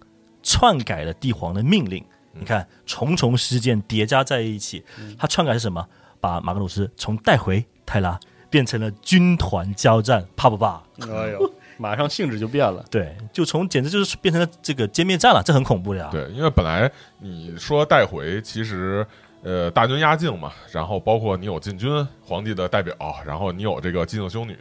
[0.45, 2.05] 篡改了帝皇的命令。
[2.33, 4.85] 你看，重重事件叠加在一起，
[5.19, 5.89] 他篡改是什么？
[6.21, 8.19] 把马格鲁斯从带回泰拉。
[8.49, 10.81] 变成了军团交战，怕不怕？
[11.01, 12.83] 哎呦，马上性质就变了。
[12.89, 16.09] 对，就从简直就是变成了这个歼灭战了，这很恐怖的呀。
[16.13, 19.05] 对，因为本来你说带回，其实
[19.43, 22.95] 呃大军压境嘛，然后包括你有禁军皇帝的代表，
[23.27, 24.57] 然后你有这个寂静修女，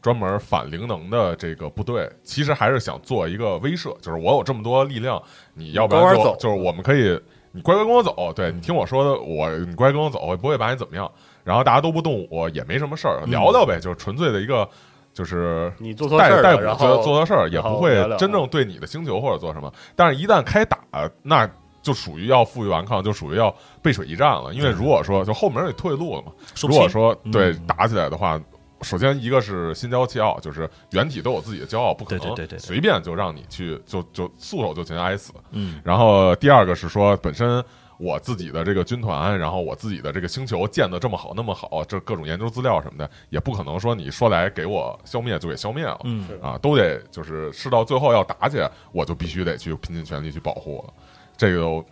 [0.00, 5.20] 专门反灵能的这个部队，其实还是想做一个威慑，就是我有这么多力量，
[5.54, 7.20] 你要不然就就是我们可以，
[7.54, 11.08] 你乖乖跟我走，对你听我说的，我你乖乖跟我走，我不会把你怎么样。
[11.44, 14.68] 然后大家都不动我，也没什么事儿，聊聊呗，就是纯粹的一个，
[15.12, 19.72] 就是你做错事儿，逮捕做做错事儿，也不会真正对你的星球或者做什么。
[19.94, 20.78] 但是，一旦开打，
[21.22, 21.48] 那
[21.80, 24.52] 就属于要负隅顽抗，就属于要背水一战了。
[24.54, 26.32] 因为如果说就后门有退路了嘛，
[26.62, 28.40] 如果说对打起来的话，
[28.84, 35.32] 首先一个是心骄气傲，就是原体都有自己的骄傲，不可能随便就让你去就就束手就擒挨死。
[35.50, 37.64] 嗯，然后第二个是说本身。
[37.96, 50.92] 我自己的这个军团，然后我自己的这个星球建的这么好，那么好，这各种研究资料什么的，也不可能说你说来给我消灭就给消灭了，嗯啊，都得就是事到最后要打起来，我就必须得去拼尽全力去保护了。
[51.36, 51.82] 这个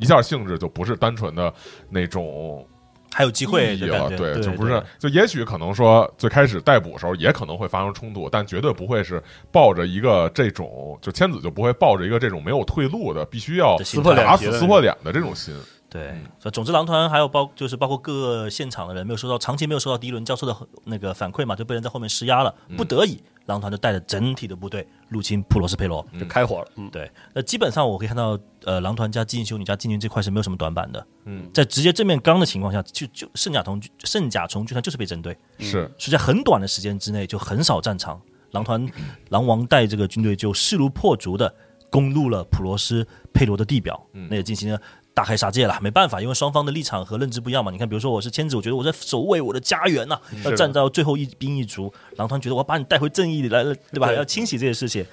[0.00, 1.54] 一下性质就不是单纯的
[1.88, 2.66] 那种。
[3.14, 15.54] 还有机会了，对，就不是，就也许可能说最开始逮捕的时候也可能会发生冲突，但绝对不会是抱着一个这种，就千子就不会抱着一个这种没有退路的，必须要撕破脸打死撕破脸的这种心。
[15.88, 16.12] 对，
[16.52, 24.84] 总之狼团还有包就是包括各个现场的人没有收到长期没有收到第一轮交出的那个反馈嘛，就被人在后面施压了，不得已狼团就带着整体的部队
[25.14, 26.68] 入侵普罗斯佩罗，就开火了。
[26.74, 31.06] 嗯，对，那基本上我可以看到，呃，狼团加基因修女加禁军这块是没有什么短板的。
[31.26, 35.90] 嗯，在直接正面刚的情况下，就就圣甲虫圣甲虫军团就是被针对，是。
[35.96, 38.86] 是在很短的时间之内就横扫战场，狼团
[39.30, 41.54] 狼王带这个军队就势如破竹的
[41.88, 44.80] 攻入了普罗斯佩罗的地表，那也进行了。
[45.14, 47.70] 大开杀戒了，没办法，因为双方的立场和认知不一样嘛。
[47.70, 51.92] 你看，比如说我是千子，我觉得我在守卫我的家园呐、要站到最后一兵一卒。
[52.16, 54.08] 狼团觉得我要把你带回正义里来了，对吧？
[54.08, 55.06] 对要清洗这些事情。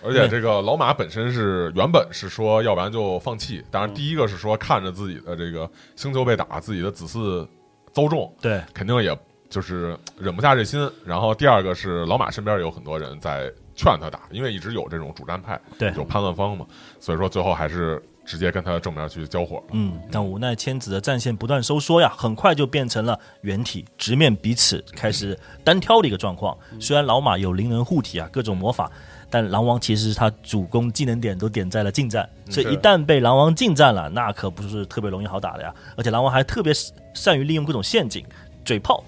[0.00, 3.60] 而且这个老马本身是原本是说，要不然就放弃。
[3.68, 7.44] 当然，第一个是说看着自己的这个星球被打，自己的子嗣
[7.92, 9.18] 遭重，对，肯定也
[9.50, 10.88] 就是忍不下这心。
[11.04, 16.66] 然后第二个是老马身边有很多人在劝他打，因为一直有这种主战派，对有叛乱方嘛，
[16.98, 19.62] 所以说最后还是直接跟他正面去交火了。
[19.70, 26.58] 嗯，但无奈千子的战线不断收缩呀，很快就变成了原体直面彼此，开始单挑的一个状况。
[26.80, 28.90] 虽然老马有灵能护体啊，各种魔法，
[29.30, 35.72] 但狼王其实他主攻技能点都点在了近战，所以一旦被狼王近战了，那可不是特别容易好打的呀。
[35.96, 36.72] 而且狼王还特别
[37.14, 38.26] 善于利用各种陷阱。
[38.68, 39.02] 嘴炮、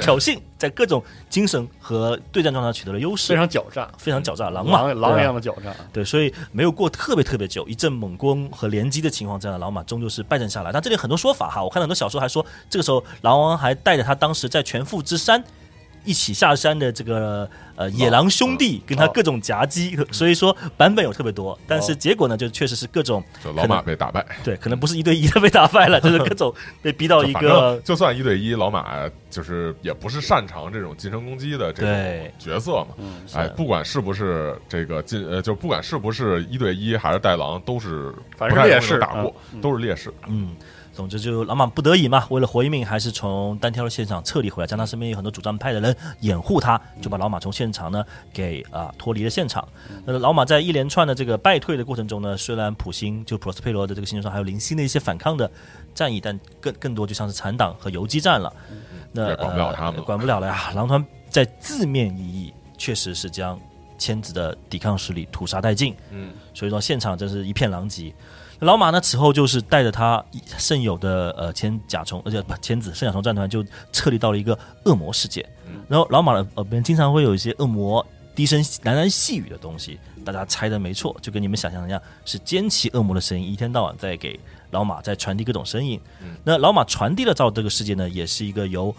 [0.00, 5.70] 挑衅，在各种精神和对战状态取得了优势，非常狡诈，非常狡诈，狼嘛，狼狼一样的狡诈。
[5.92, 10.72] 对，所以没有过特别特别久，一阵猛攻和连击的情况之下，老马终究是败阵下来。
[10.72, 15.44] 但这里很多说法哈，我看很多小说还说，这个时候狼王还带着他当时在全副之山
[16.04, 21.58] 一起下山的这个呃野狼兄弟，跟他各种夹击，所以说版本有特别多。
[21.66, 32.88] 但是结果呢，就确实是各种就老马被打败，对，可能不是一对一的被打败了， 就是各种被逼到一个正就算一对一，老马就是也不是擅长这种近身攻击的这对种角色嘛。
[32.98, 40.12] 嗯，哎，不管是不是这个近呃，就不管是不是一对一还是带狼，都是反正劣势打过，嗯都是劣势。
[40.28, 40.54] 嗯，
[40.92, 49.66] 总之就老马不得已嘛，为了活一命，还是从单挑的现场撤离回来，加上身边有很多主战派的人掩护他，就把老马从现场呢给啊、脱离了现场。
[50.04, 55.50] 那老马在一连串的这个败退的过程中呢，虽然普星就普罗斯佩罗的这个星球上还有零星的一些反抗的
[55.94, 58.52] 战役，但更更多就像是残党和游击战了。
[59.12, 60.72] 那管不了他们管不了了呀。
[60.74, 63.58] 狼团在字面意义确实是将
[63.96, 65.94] 千子的抵抗势力屠杀殆尽。
[66.10, 68.14] 嗯，所以说现场真是一片狼藉。
[68.62, 70.24] 老马呢，此后就是带着他
[70.56, 75.44] 剩有的呃千甲虫，而且不千子圣甲虫战团就撤离到了一个恶魔世界。
[75.88, 78.06] 然后老马的耳边经常会有一些恶魔
[78.36, 84.38] 低声喃喃细语的东西，大家猜的没错，就跟你们想象的一样，是奸奇恶魔的声音，一天到晚在给
[84.70, 86.00] 老马在传递各种声音。
[86.44, 88.94] 那老马传递了到这个世界呢，也是一个由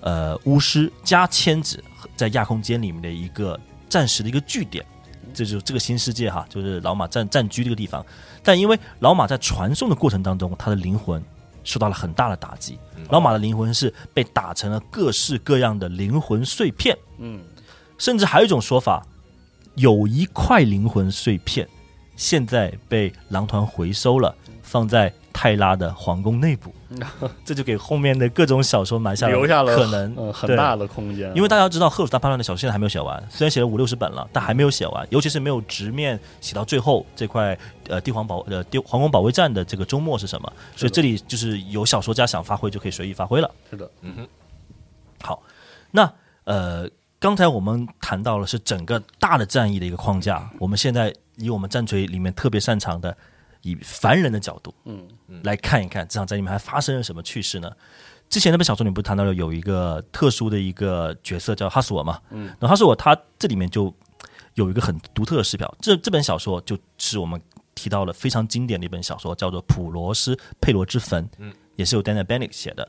[0.00, 1.82] 呃巫师加千子
[2.14, 3.58] 在亚空间里面的一个
[3.88, 4.86] 暂时的一个据点。
[5.34, 8.04] 这就这个新世界哈，就是老马占占据这个地方。
[8.48, 11.22] 但因为老马在传送的过程当中，他的灵魂
[11.64, 12.78] 受到了很大的打击。
[13.10, 17.42] 老马的灵魂是被打成了各式各样的灵魂碎片，嗯，
[17.98, 19.06] 甚至还有一种说法，
[19.74, 21.68] 有一块灵魂碎片
[22.16, 26.74] 现在被狼团回收了，放在泰拉的皇宫内部。
[27.44, 37.56] 这就给后面的各种小说埋下留下了可能很大的空间，因为大家知道《赫鲁斯大叛乱》的小说现在还没有写完，虽然写了五六十本了，但还没有写完， 尤其是没有直面写到最后这块
[37.88, 43.48] 呃帝皇保呃帝皇宫保卫战的这个周末是什么，所以这里就是有小说家想发挥就可以随意发挥了。
[43.70, 44.28] 是的，嗯哼。
[45.22, 45.40] 好，
[45.92, 46.10] 那
[46.44, 46.88] 呃，
[47.20, 53.14] 刚才我们谈到了是整个大的战役的一个框架，我们现在以我们战锤里面特别擅长的，
[53.62, 55.08] 以凡人的角度，嗯，
[55.44, 57.70] 来看一看这场战役里面还发生了什么趣事呢？
[58.28, 63.92] 之前那本小说里不是谈到了有一个特殊的一个角色叫哈斯沃嘛，嗯，然后哈斯沃他这里面就
[64.54, 67.40] 有一个很独特的视角，这这本小说就是我们
[67.74, 72.86] 提到了非常经典的一本小说，叫做《普罗斯佩罗之坟》，嗯，也是由 Daniel Bennett 写的。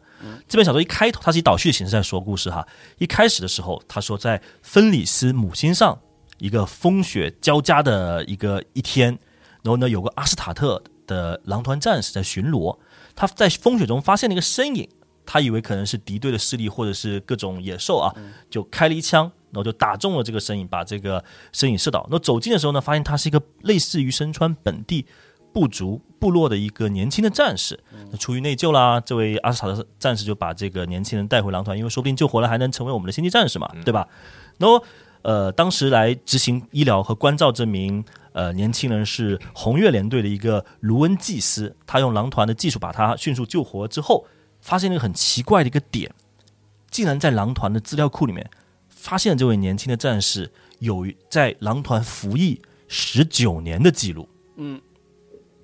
[0.47, 2.67] 这本小说一开头，它是以倒叙的形式在说故事哈。
[2.97, 5.97] 一开始的时候，他说在芬里斯母星上
[6.39, 9.17] 一个风雪交加的一个一天，
[9.63, 12.77] 然后呢，有个阿斯塔特的狼团战士在巡逻，
[13.15, 14.87] 他在风雪中发现了一个身影，
[15.25, 18.13] 他以为可能是敌对的势力或者是各种野兽啊，
[18.49, 22.07] 就开了一枪，然后就打中了这个身影，把这个身影射倒。
[22.09, 25.05] 那走近的时候呢，发现他是一个类似于身穿本地
[25.51, 27.79] 部族部落的一个年轻的战士。
[28.11, 34.07] 那出于内疚啦，这位阿斯塔特战士就把这个年轻人带回狼团，因为说不定救活了还能成为我们的星际战士嘛，对吧？
[34.57, 34.83] 然后
[35.21, 38.03] 呃，当时来执行医疗和关照这名
[38.33, 44.25] 呃年轻人是红月联队的一个卢恩祭司，他用狼团的技术把他迅速救活之后，
[44.61, 46.11] 发现了一个很奇怪的一个点，
[46.89, 48.49] 竟然在狼团的资料库里面
[48.87, 54.27] 发现这位年轻的战士有在狼团服役十九年的记录。
[54.57, 54.81] 嗯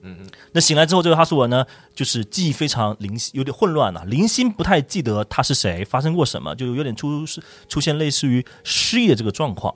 [0.02, 7.26] 嗯那醒来之后，这位哈苏文呢，就是记忆非常零，有点混乱了、零星不太记得他是谁，发生过什么，就有点出
[7.68, 9.76] 出现类似于失忆的这个状况。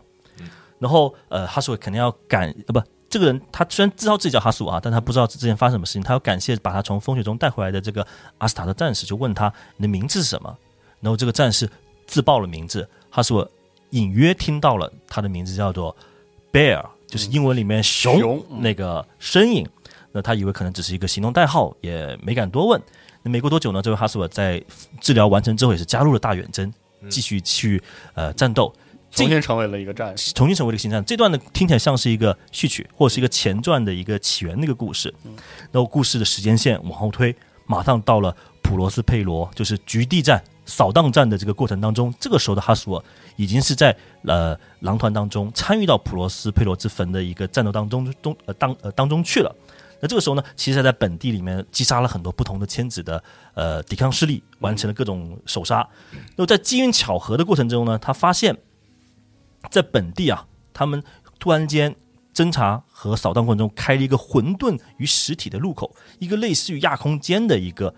[0.79, 8.05] 然后呃，哈斯韦肯定要感呃不，这个人他虽然知道自己叫哈斯韦啊，但他不知道之前发生什么事情，他要感谢把他从风雪中带回来的这个
[8.37, 10.57] 阿斯塔的战士，就问他你的名字是什么？
[11.01, 11.69] 然后这个战士
[12.07, 13.45] 自报了名字，哈斯韦
[13.91, 15.95] 隐约听到了他的名字叫做
[16.51, 19.67] Bear，就是英文里面熊那个身影。
[20.11, 22.81] 那他以为可能只是一个行动代号，也没敢多问。
[23.21, 24.63] 那没过多久呢，这位哈斯韦在
[24.99, 26.73] 治疗完成之后，也是加入了大远征，
[27.09, 27.81] 继续去
[28.15, 28.73] 呃战斗。
[29.11, 30.31] 重新成为了一个战士。
[30.33, 31.03] 重新成为了一个新战。
[31.03, 35.13] 这段呢听起来像是一个序曲，或者是一个前传的一个起源的一个故事。
[35.71, 37.35] 然后故事的时间线往后推，
[37.65, 42.13] 马上到了普罗斯佩罗，就是局地战、扫荡战的这个过程当中。
[42.19, 43.03] 这个时候的哈苏尔
[43.35, 49.55] 已经是在呃狼团当中参与到普罗斯佩罗之坟的一个战斗当中中呃当呃当中去了。
[50.01, 53.21] 那这个时候呢，其实在本地里面击杀了很多不同的千子的
[53.53, 55.85] 呃抵抗势力，完成了各种首杀。
[56.37, 58.57] 那么在机缘巧合的过程中呢，他发现
[59.69, 61.03] 在本地啊，他们
[61.39, 61.95] 突然间
[62.33, 67.93] 侦查和扫荡过程中开了一个混沌与实体的路口，一个类似于亚空间的一个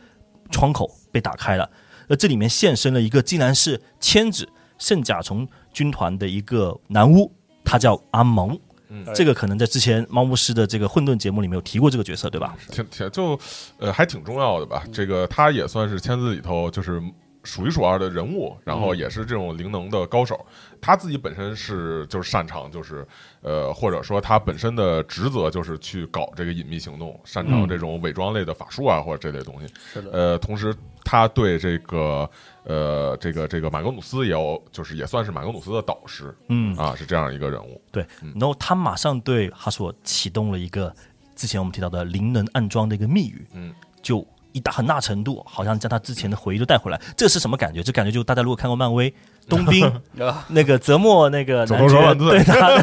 [0.49, 1.70] 窗口被打开了。
[2.09, 4.47] 而这里面现身了一个竟然是千子
[4.78, 7.32] 圣甲虫军团的一个男巫，
[7.64, 8.59] 他叫阿蒙。
[8.93, 12.57] 嗯这个可能在之前猫牧师的这个混沌节目里面有提过这个角色，对吧？
[12.70, 13.39] 挺挺就
[13.78, 14.84] 呃还挺重要的吧。
[14.91, 17.01] 这个他也算是签字里头就是
[17.44, 20.46] 数一数二的人物，然后也是这种灵能的高手。
[20.80, 23.06] 他自己本身是就是擅长就是
[23.42, 29.72] 呃或者说他本身的职责就是去搞这个隐秘行动，擅长这种伪装类的法术啊或者这类东西。
[29.94, 32.30] 是的，呃，同时他对这个
[32.64, 37.80] 呃这个这个马格努斯也有就是也算是马格努斯的导师嗯，啊，是这样一个人物。
[37.92, 38.06] 对。
[38.36, 40.94] 然后他马上对哈索启动了一个
[41.36, 46.99] 之前我们提到的灵能暗装的一个密语，嗯，就一大很大程度好像将他之前的回忆都带回来。
[47.16, 47.82] 这是什么感觉？
[47.84, 49.14] 这感觉就大家如果看过漫威
[49.49, 49.86] 冬兵
[50.20, 52.78] 啊，那个泽莫那个手男爵对他，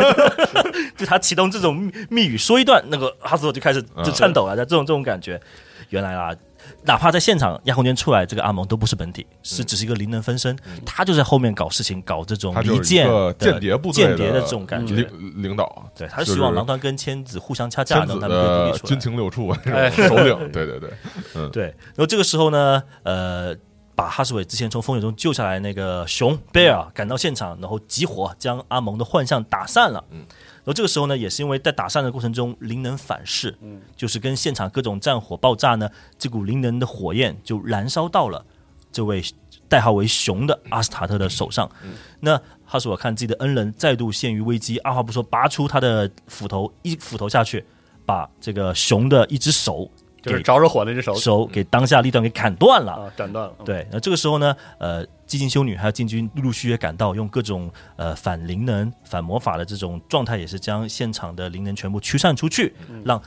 [0.97, 5.41] 就他启动这种密密语说一段，那个哈索就开始就颤抖了，这种这种感觉，
[5.91, 6.35] 原来啊。
[6.85, 10.57] 哪怕在现场亚空间出来，这个阿蒙都不是本体，是只是一个灵能分身，
[10.87, 13.09] 他就在后面搞事情，搞这种离间
[13.39, 14.95] 间谍部队间谍的这种感觉。
[14.95, 18.89] 领领导，对，他是就希望狼团跟千子互相掐架，让他们可以独立出来。
[18.89, 19.65] 军情六处 种
[20.09, 23.55] 首领，对对对，对，然后这个时候呢，呃，
[23.95, 30.03] 把哈斯韦之前从风雪中救下来那个熊贝尔赶到现场，然后集火将阿蒙的幻象打散了。
[30.69, 38.45] 后这个时候呢，也是因为在打散的过程中灵能反噬，嗯，就是跟现场各种战火爆炸呢，这股灵能的火焰就燃烧到了
[38.93, 39.23] 这位
[39.69, 41.71] 代号为熊的阿斯塔特的手上。
[42.21, 47.65] 那哈斯韦看自己的恩人再度陷于危机，二话不说拔出他的斧头，一斧头下去，
[48.05, 49.91] 把这个熊的一只手
[50.21, 52.93] 就是着着火那只手手给当下立断给砍断了。
[52.93, 53.55] 啊斩断了。
[53.61, 62.75] 嗯，对，那这个时候呢，呃，寂静修女还有禁军陆陆续续赶到，用各种呃反灵能、反魔法的这种状态，也是将现场的灵能全部驱散出去，
[63.05, 63.21] 让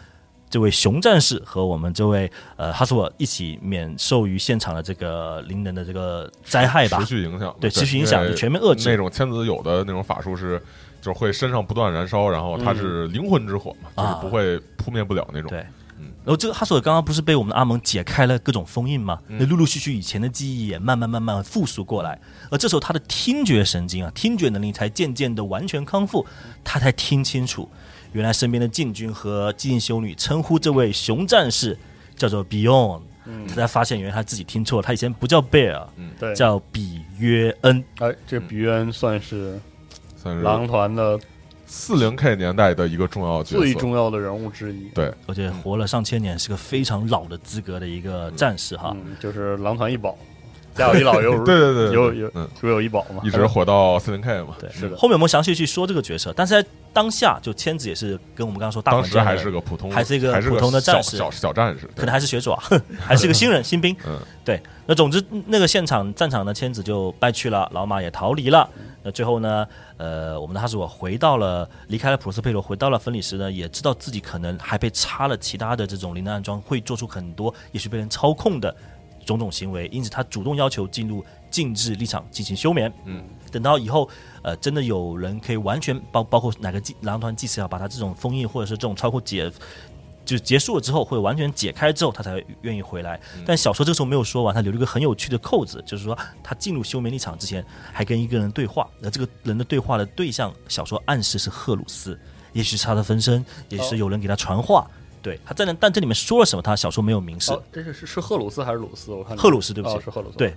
[0.50, 7.00] 这位熊战士和我们这位呃哈索尔一起免受于现场的这个灵能的这个灾害吧。
[7.00, 7.06] 持。
[7.06, 8.90] 续影响，对持续影响就全面遏制。
[8.90, 10.62] 那种千子有的那种法术是，
[11.02, 15.50] 就是会身上不断燃烧，然后它是灵魂之火嘛，啊就是不会扑灭不了那种。
[15.50, 15.66] 对，
[16.24, 19.20] 然后这个哈索尔刚刚不是被我们的阿蒙解开了各种封印吗？
[19.28, 26.26] 那陆陆续续以前的记忆也慢慢慢慢复苏过来，而这时候他的听觉神经啊，听觉能力才渐渐的完全康复，
[26.64, 27.70] 他才听清楚，
[28.12, 31.78] 原来身边的禁军和寂静修女称呼这位熊战士
[32.16, 33.02] 叫做 Beyond，
[33.48, 35.88] 他才发现原来他自己听错了，他以前不叫贝尔，
[36.20, 37.84] 对，叫比约恩。
[37.98, 39.60] 哎，这个比约恩算是
[40.16, 41.20] 算是狼团的
[41.74, 43.60] 四零 K 年代的一个重要角色。
[43.60, 44.90] 最重要的人物之一。
[44.90, 48.94] 对，而且活了上千年，是个非常老的资格的一个战士哈。
[48.94, 50.18] 嗯，就是狼团一宝，
[50.76, 54.56] 家有一老有 对对对对有有嗯如有一宝嘛，一直火到四零 K 嘛。
[54.60, 62.62] 对，是的后面我们详细去说这个角色，但是在当下，就千子也是跟我们刚刚说大当时还是个普通，还是一个普通的战士小小战士，可能还是学爪，
[63.00, 63.96] 还是个新人新兵。
[64.06, 64.62] 嗯，对。
[64.88, 68.68] 那总之，那个现场战场呢，千子就败去了，老马也逃离了。
[69.04, 69.66] 那最后呢，
[69.98, 78.76] 呃，我们的哈斯我回到了，离开了普罗斯佩罗，回到了芬里时呢，也知道自己可能还被插了其他的这种灵能暗装，会做出很多也许被人操控的
[79.26, 82.92] 种种行为，因此他主动要求进入禁制立场进行休眠。
[83.06, 84.10] 嗯，等到以后，
[84.42, 89.52] 呃，真的有人可以完全包包括哪个祭狼团祭司要把他这种封印或者是这种操控解。
[90.24, 93.20] 就结束了之后，或者完全解开之后，他才愿意回来。
[93.44, 98.88] 但小说这个时候没有说完，他留了一个很有趣的扣子，就是说他进入休眠立场之前，还跟一个人对话。
[99.00, 102.18] 那这个人的对话的对象，小说暗示是赫鲁斯，
[102.54, 104.88] 也许是他的分身，也许是有人给他传话。
[105.22, 107.52] 对，他在那，但这里面说了什么，他小说没有明示。
[107.52, 109.12] 哦，这是是是赫鲁斯还是鲁斯？
[109.12, 110.38] 我看赫鲁斯对不起哦是赫鲁斯。
[110.38, 110.56] 对，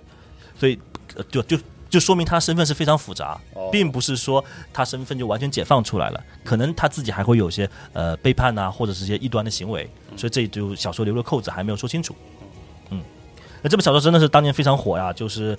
[0.59, 0.79] 所以、
[1.17, 1.59] 呃、就就
[1.91, 4.43] 就说明他身份是非常复杂，哦并不是说
[4.73, 12.15] 他身份就完全解放出来了，可能他自己还会有些呃背叛呐、或者是一些异端的行为，所以这就小说留了扣子，还没有说清楚。
[12.91, 13.03] 嗯，
[13.63, 15.59] 那这本小说真的是当年非常火呀，就是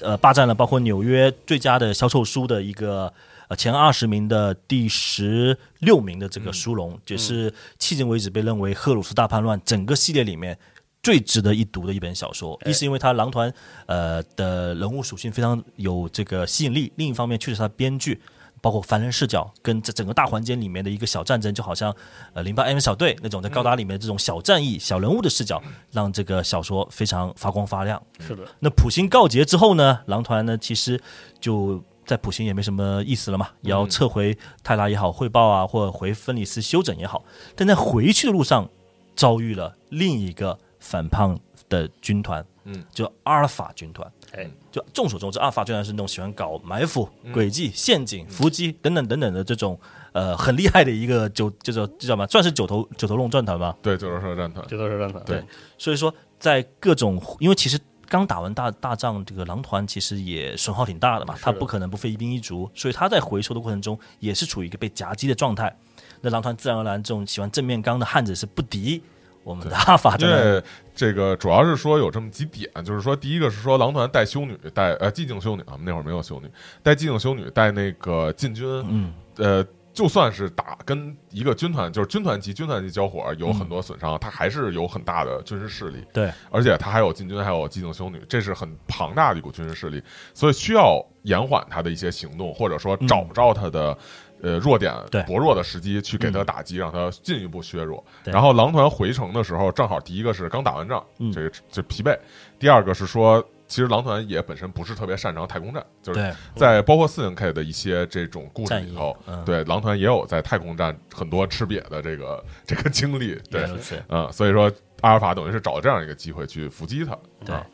[0.00, 3.12] 呃霸占了包括纽约最佳的销售书的一个。
[3.48, 10.58] 呃，前二十名的第十六名的这个殊荣，也是迄今为止被认为赫鲁斯大叛乱整个系列里面
[11.02, 12.58] 最值得一读的一本小说。
[12.64, 13.52] 一是因为它狼团
[13.86, 18.20] 呃的人物属性非常有这个吸引力，另一方面确实它编剧。
[18.60, 21.94] 包括凡人视角跟这整个大环境里面的一个小战争，就好像
[22.32, 28.02] 呃零八 M 小队那种在高达里面这种小战役、小人物的视角，让这个小说非常发光发亮。
[28.18, 31.00] 是的，那普星告捷之后呢，狼团呢其实
[31.38, 37.22] 就在普星也没什么意思了嘛，也要撤回泰拉也好，汇报啊，或者回芬里斯休整也好。
[37.54, 38.66] 但在回去的路上，
[39.14, 41.38] 遭遇了另一个反叛
[41.68, 44.10] 的军团，嗯，就阿尔法军团。
[44.32, 49.78] 哎，就众所周知，阿尔法军团是那种喜欢搞埋伏、诡计、陷阱、伏击等等等等的这种
[50.12, 52.26] 呃很厉害的一个九，就叫叫什么？
[52.26, 53.76] 算是九头九头龙战团吧。
[53.82, 55.44] 对，九头蛇战团，九头蛇战团，对
[55.76, 57.78] 所以说，在各种，因为其实
[58.08, 65.74] 刚打完大大仗，这个狼团其实也损耗挺大的嘛，他不可能不费一兵一卒，所以他在回收的过程中也是处于一个被夹击的状态。
[66.20, 69.00] 那狼团自然而然这种喜欢正面刚的汉子是不敌
[69.44, 70.52] 我们的阿法因战团。
[70.54, 70.62] 为
[70.94, 76.50] 这个主要是说有这么几点，就是说第一个是说狼团带修女，带呃寂静修女啊，我们那会儿没有修女，
[76.82, 79.64] 带寂静修女，带那个禁军，嗯，呃，
[79.98, 90.00] 就算是打跟一个军团，就是军团级军团级交火有很多损伤，他还是有很大的军事势力，对，而且他还有禁军，还有寂静修女，这是很庞大的一股军事势力，
[90.34, 93.98] 所以需要延缓他的一些行动，或者说找不着他的。
[94.40, 94.94] 呃，弱点
[95.26, 98.04] 薄弱的时机去给他打击，让他进一步削弱。
[98.22, 101.32] 然后狼团回城的时候，正好第一个是刚打完仗，嗯。
[101.32, 102.16] 这个就疲惫；
[102.56, 113.68] 第二个是说，其实狼团也本身不是特别擅长太空战，就是对，在包括四零 K 的一些这种故事里头，嗯对狼团也有在太空战很多吃瘪的这个这个经历，对。
[114.08, 117.64] 嗯，所以说阿尔法等于是找了这样一个机会去伏击他，对啊，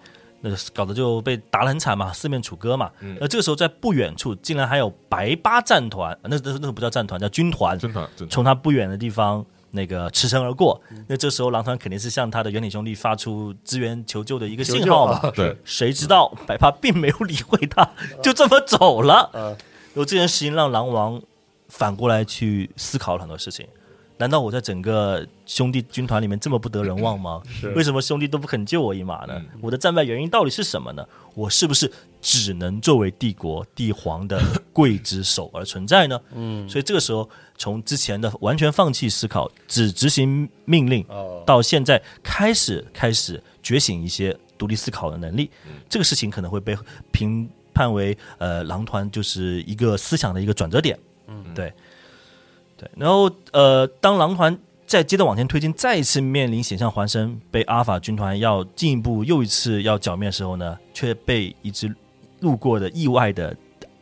[0.41, 2.91] 那个搞得就被打得很惨嘛，四面楚歌嘛。
[3.01, 9.45] 嗯这个时候在不远处竟然还有白八战团，那那那个不叫战团，叫军团，军团军团从他不远的地方
[9.75, 10.81] 那个驰骋而过。
[11.07, 15.19] 那这时候狼团肯定是向他的原体兄弟发出支援求救的一个信号嘛。
[15.19, 17.89] 啊对，谁知道白帕并没有理会他，
[18.23, 19.31] 就这么走了。
[19.35, 19.57] 嗯
[19.95, 21.23] 有这件事情让狼王
[21.69, 23.65] 反过来去思考了很多事情。
[24.17, 27.41] 难道我在整个兄弟军团里面这么不得人望吗？
[27.49, 29.35] 是为什么兄弟都不肯救我一马呢？
[29.37, 31.07] 嗯我的战败原因到底是什么呢？
[31.35, 31.91] 我是不是
[32.27, 34.41] 只能作为帝国帝皇的
[34.73, 36.19] 刽子手而存在呢？
[36.35, 45.51] 嗯，所以这个时候，从之前的完全放弃思考，只执行命令，哦，到现在开始开始觉醒一些独立思考的能力，
[45.87, 46.75] 这个事情可能会被
[47.13, 50.99] 评判为呃狼团就是一个思想的一个转折点。
[51.27, 51.71] 嗯，对，
[52.79, 52.91] 对。
[52.97, 61.95] 然后呃，当狼团再接着往前推进，再一次面临险象环生，被阿尔法军团要进一步又一次要剿灭的时候呢，却被一支
[62.45, 63.57] 路过的意外的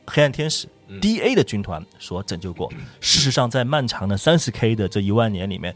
[0.06, 0.66] 黑暗天使。
[0.66, 2.70] 嗯 D A 的军团所拯救过。
[3.00, 5.74] 事实上，在漫长的三十 K 的这一万年里面，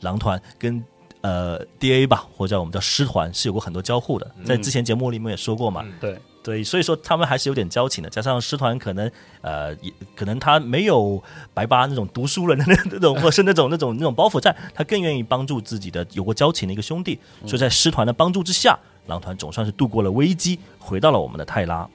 [0.00, 0.84] 狼团跟
[1.22, 4.30] 呃 D A 吧，或者我们叫师团是有过很多交互的。
[4.44, 8.10] 在之前节目里面也说过嘛，嗯对，对，所以说他们还是有点交情的。
[8.10, 9.10] 加上师团可能
[9.40, 11.22] 呃，也可能他没有
[11.54, 17.18] 白八那种读书人的那那种，或是那种那种那种包袱在，他更愿意帮助自己的有过交情的一个兄弟。
[17.46, 21.88] 所以在师团的帮助之下，狼团总算是度过了危机，回到了我们的泰拉。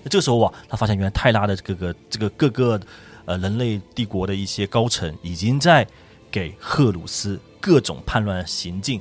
[0.00, 2.80] 嗯，那这个时候啊，他发现原来泰拉的这个这个各个
[3.24, 5.86] 呃人类帝国的一些高层已经在
[6.30, 9.00] 给赫鲁斯各种叛乱行径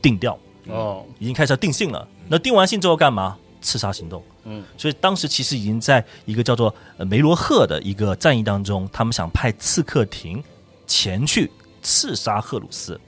[0.00, 0.38] 定调。
[0.68, 2.06] 哦，已经开始要定性了。
[2.28, 3.36] 那定完性之后干嘛？
[3.62, 4.22] 刺杀行动。
[4.44, 10.42] 嗯，所以当时其实已经在一个叫做呃梅罗赫的一个战役当中，他们想派刺客廷
[10.86, 11.50] 前去
[11.82, 13.00] 刺杀赫鲁斯。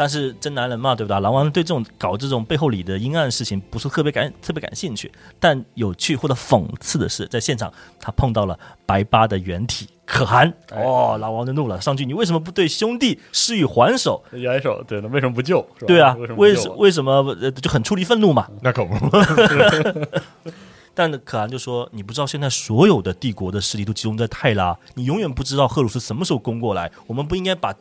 [0.00, 1.20] 哎但是真男人嘛，对不对？
[1.20, 5.12] 狼王对这种搞这种背后里的阴暗事情不是特别感特别感兴趣。
[5.38, 7.70] 但有趣或者讽刺的是，在现场
[8.00, 10.50] 他碰到了白八的原体可汗。
[10.70, 14.24] 哎哦，狼王就怒了，上去你为什么不对兄弟施以还手？
[14.32, 15.58] 元首，对，那为什么不救？
[15.78, 18.48] 是吧对啊为什，么为什么呃就很出离愤怒嘛？
[18.64, 18.96] 那可不，
[20.94, 26.90] 但可汗就说：“你不知道现在所有的帝国的势力都集中在泰拉，你永远不知道赫鲁斯什么时候攻过来。
[27.06, 27.72] 我们不应该把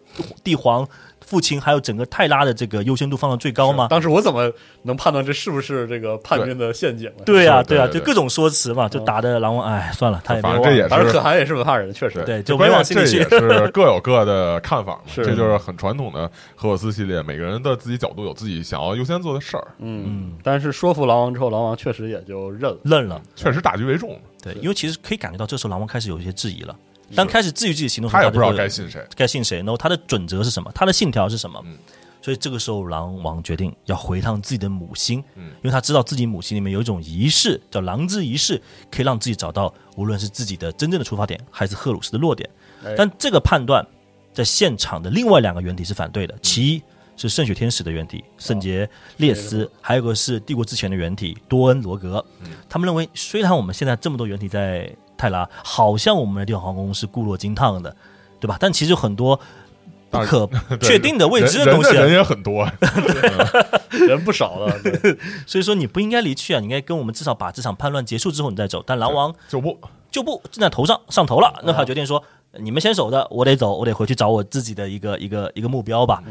[0.43, 0.87] 帝皇
[1.29, 3.87] 父亲还有整个泰拉的这个优先度放到最高吗？
[3.87, 4.51] 当时我怎么
[4.81, 7.23] 能判断这是不是这个叛军的陷阱呢？
[7.23, 10.63] 对呀，对啊，就各种说辞嘛，就打的狼王，哎，算了，他也反正。
[10.63, 13.23] 这也是，反正可汗也是文化人，确实对，就没往心里去。
[13.25, 19.67] 这也是各有各的看法嘛，这就是很传统的荷鲁斯系列，每个人的自己角度有自己想要优先做的事儿。
[19.77, 24.19] 嗯，但是说服狼王之后，狼王确实也就认了，认了，确实大局为重。
[24.41, 26.75] 对，因为其实可以感觉到，这时候狼王开始有一些质疑了。
[27.15, 29.57] 当开始质疑自己行动时，他也不知道该信谁，该信谁。
[29.57, 30.71] 然后他的准则是什么？
[30.73, 31.63] 他的信条是什么？
[32.21, 42.47] 所以这个时候，狼王决定要回趟自己的母星，因为他知道自己母星里面有一种仪式，叫狼之仪式，可以让自己找到无论是自己的真正的出发点，还是赫鲁斯的弱点。
[42.97, 43.85] 但这个判断，
[44.33, 46.37] 在现场的另外两个原体是反对的。
[46.41, 46.83] 其一
[47.15, 52.23] 是圣血天使的原体圣杰列斯，还有个是帝国之前的原体多恩罗格。
[52.67, 57.95] 他们认为，虽然我们现在这么多原体在泰拉，好像我们的帝王皇宫是固若金汤的，
[58.39, 58.57] 对吧？
[58.59, 59.39] 但其实很多。
[60.11, 60.49] 不可
[60.81, 62.67] 确定的未知的东西，人也很多，
[64.07, 64.75] 人不少了。
[65.45, 68.83] 所以说你不应该离去啊，你应该跟我们至少把这场叛乱结束之后你再走。
[68.83, 69.77] 但狼王就不
[70.09, 76.23] 就不正在头上上头了，那他决定说你们先守着，我得走，我得回去找我自己的一个一个一个目标吧。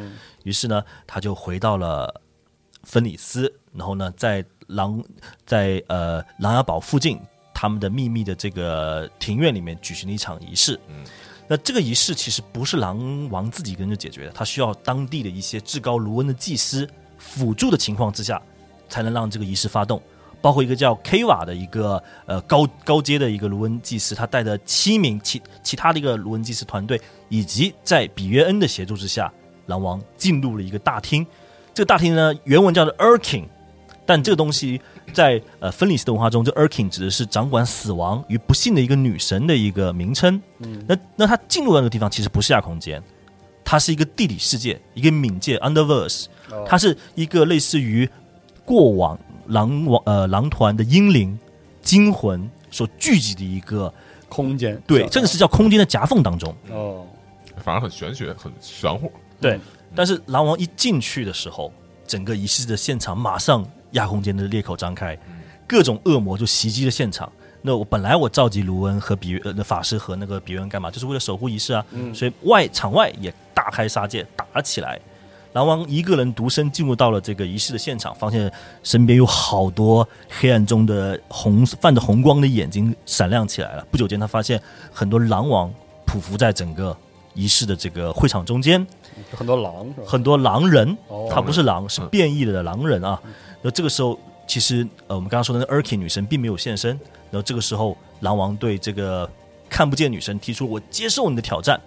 [0.43, 2.12] 于是呢，他就回到了
[2.82, 5.01] 芬里斯，然后呢，在狼
[5.47, 7.20] 在呃琅琊堡附近
[7.61, 10.79] 他们的秘密的这个庭院里面举行了一场仪式。
[10.89, 11.05] 嗯
[11.49, 16.87] 那这个仪式其实不是狼王自己一个人就解决的，他需要当地的一些至高卢恩的祭司
[17.17, 18.41] 辅助的情况之下，
[18.89, 20.01] 才能让这个仪式发动。
[20.41, 29.33] 包括一个叫 K 瓦的一个呃高高阶的一个卢恩祭司，他带着七名其其他的一个卢恩祭司团队，以及在比约恩的协助之下，
[29.67, 31.27] 狼王进入了一个大厅。
[31.75, 33.47] 这个大厅呢，原文叫做 Erking。
[34.09, 34.81] 但这个东西
[35.13, 40.41] 在呃芬里斯的文化中，这 Erkin 指的是掌管死亡与不幸的一个女神的一个名称。
[40.61, 43.03] 嗯，那那他进入到那个地方其实不是亚空间，
[43.63, 46.25] 它是一个地理世界，一个冥界 Underverse，
[46.65, 48.09] 它是一个类似于
[48.65, 51.39] 过往狼王呃狼团的英灵
[51.83, 53.93] 精魂所聚集的一个
[54.31, 54.83] 空间。
[54.87, 56.55] 对，这个是叫空间的夹缝当中。
[56.71, 57.05] 哦，
[57.63, 59.13] 反而很玄学，很玄乎。
[59.39, 59.61] 对，
[59.95, 61.71] 但是狼王一进去的时候，
[62.07, 63.63] 整个仪式的现场马上。
[63.93, 65.18] 亚空间的裂口张开，
[65.66, 67.30] 各种恶魔就袭击了现场。
[67.62, 70.91] 那我本来我召集卢恩和比呃那法师和那个比恩干嘛？
[70.91, 71.84] 就是为了守护仪式啊。
[72.14, 74.99] 所以外场外也大开杀戒，打了起来。
[75.55, 83.84] 狼王一个人独身进入到了这个仪式的现场，发现身边有好多黑暗中的红泛着红光的眼睛闪亮起来了。
[83.91, 84.61] 不久间，他发现
[84.93, 85.72] 很多狼王
[86.07, 86.97] 匍匐在整个
[87.34, 88.86] 仪式的这个会场中间，
[89.32, 90.97] 很多狼，很多狼人，
[91.30, 93.20] 他不是狼，是变异的狼人啊。
[93.63, 96.91] 那这个时候，其实呃，我们刚刚说的那 Erkin 女神并没有现身。
[97.31, 99.31] 然后这个时候，狼王对这个
[99.69, 101.81] 看不见女神提出：“我接受你的挑战。”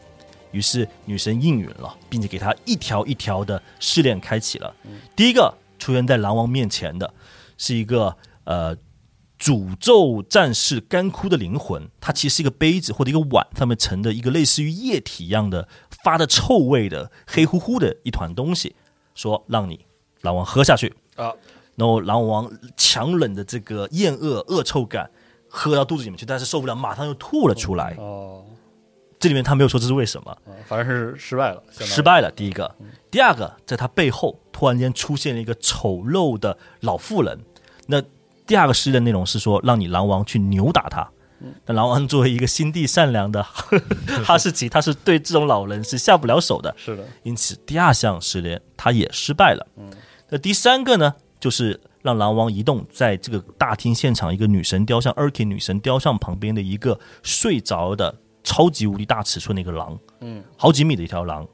[0.52, 4.76] 于是女神应允了，并且给他一条一条的试炼开启了。
[5.16, 7.14] 第一个出现在狼王面前的
[7.58, 8.76] 是一个呃
[9.40, 15.68] 诅咒战士干枯的灵魂，它其实是一个杯子或者一个碗上面盛的一个类似于液体一样的
[16.04, 18.76] 发的臭味的黑乎乎的一团东西，
[19.16, 19.86] 说让你
[20.20, 20.94] 狼王喝下去。
[21.16, 21.34] 啊，
[21.76, 25.10] 然后狼王强忍着这个厌恶恶臭感
[25.48, 27.96] 喝到肚子里面去，但是受不了，马上又吐了出来。
[27.98, 28.44] 哦，
[29.20, 32.32] 这里面他没有说这是为什么，反正是失败了，失败了。
[32.32, 32.76] 第一个，
[33.10, 37.40] 第二个，在他背后突然间出现了一个丑陋的老妇人。
[37.88, 38.02] 那
[38.46, 41.10] 第二个诗的内容是说，让你狼王去扭打他。
[41.66, 43.42] 但狼王作为一个心地善良的
[44.24, 46.74] 哈士奇，他是对这种老人是下不了手的。
[46.78, 49.68] 是的，因此第二项试炼他也失败了。
[49.78, 49.90] 嗯。
[50.30, 61.46] 那第三个呢，就是让狼王移动在这个大厅现场一个女神雕像 e r k i 女神雕像旁边的一个睡着的超级无敌大尺寸的一个狼，嗯，好几米的一条狼。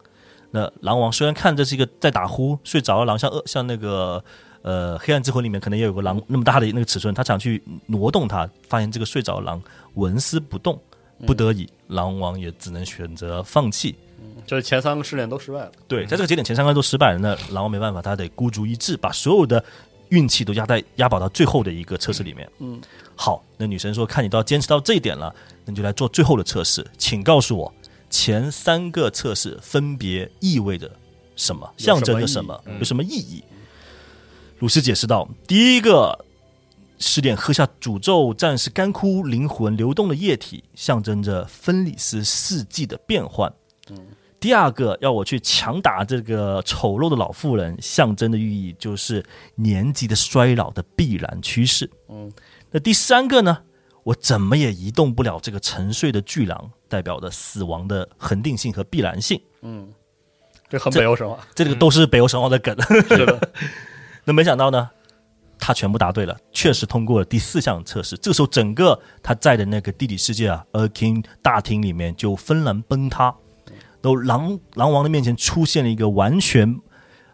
[0.51, 4.23] 那狼王虽然看这是一个在打呼睡着的狼，像恶像那个
[4.61, 9.61] 呃黑暗之魂里面可能也有个狼那么大的那个尺寸，他想去挪动它，发现这个睡着的狼
[9.95, 10.79] 纹丝不动，
[11.25, 13.95] 不得已，狼王也只能选择放弃。
[14.45, 15.71] 就是前三个试炼都失败了。
[15.87, 19.63] 对，在这个节点前三个都失败了，那狼王没办法，他得孤注一掷，把所有的
[20.09, 22.49] 运气都压在押宝到最后的一个测试里面。
[22.59, 22.79] 嗯，
[23.15, 25.33] 好，那女神说：“看你都要坚持到这一点了，
[25.65, 27.73] 那就来做最后的测试，请告诉我
[28.09, 30.89] 前三个测试分别意味着
[31.35, 33.43] 什么，象征着什么，有什么意义？”
[34.59, 36.25] 鲁斯解释道：“第一个
[36.99, 43.51] 试炼，喝下诅咒战士干枯灵魂流动的液体，象征着芬里斯四季的变换。”
[43.89, 43.97] 嗯。
[44.39, 49.25] 第二个要我去强打这个丑陋的老妇人，象征的寓意就是
[49.55, 51.89] 年纪的衰老的必然趋势。
[52.07, 52.31] 嗯，
[52.69, 53.63] 那第三个呢？
[54.03, 59.41] 我怎么也移动不了这个沉睡的巨狼，代表的死亡的恒定性和必然性。
[59.63, 59.91] 嗯，
[60.69, 62.73] 这很北欧神话，这个都是北欧神话的梗。
[63.09, 63.49] 是的，
[64.23, 64.87] 那没想到呢，
[65.59, 68.17] 他全部答对了，确实通过了第四项测试。
[68.17, 73.35] 这个时候，整个他在的那个地理世界啊，A King 大厅里面就纷然崩塌，
[74.01, 76.79] 然后狼狼王的面前出现了一个完全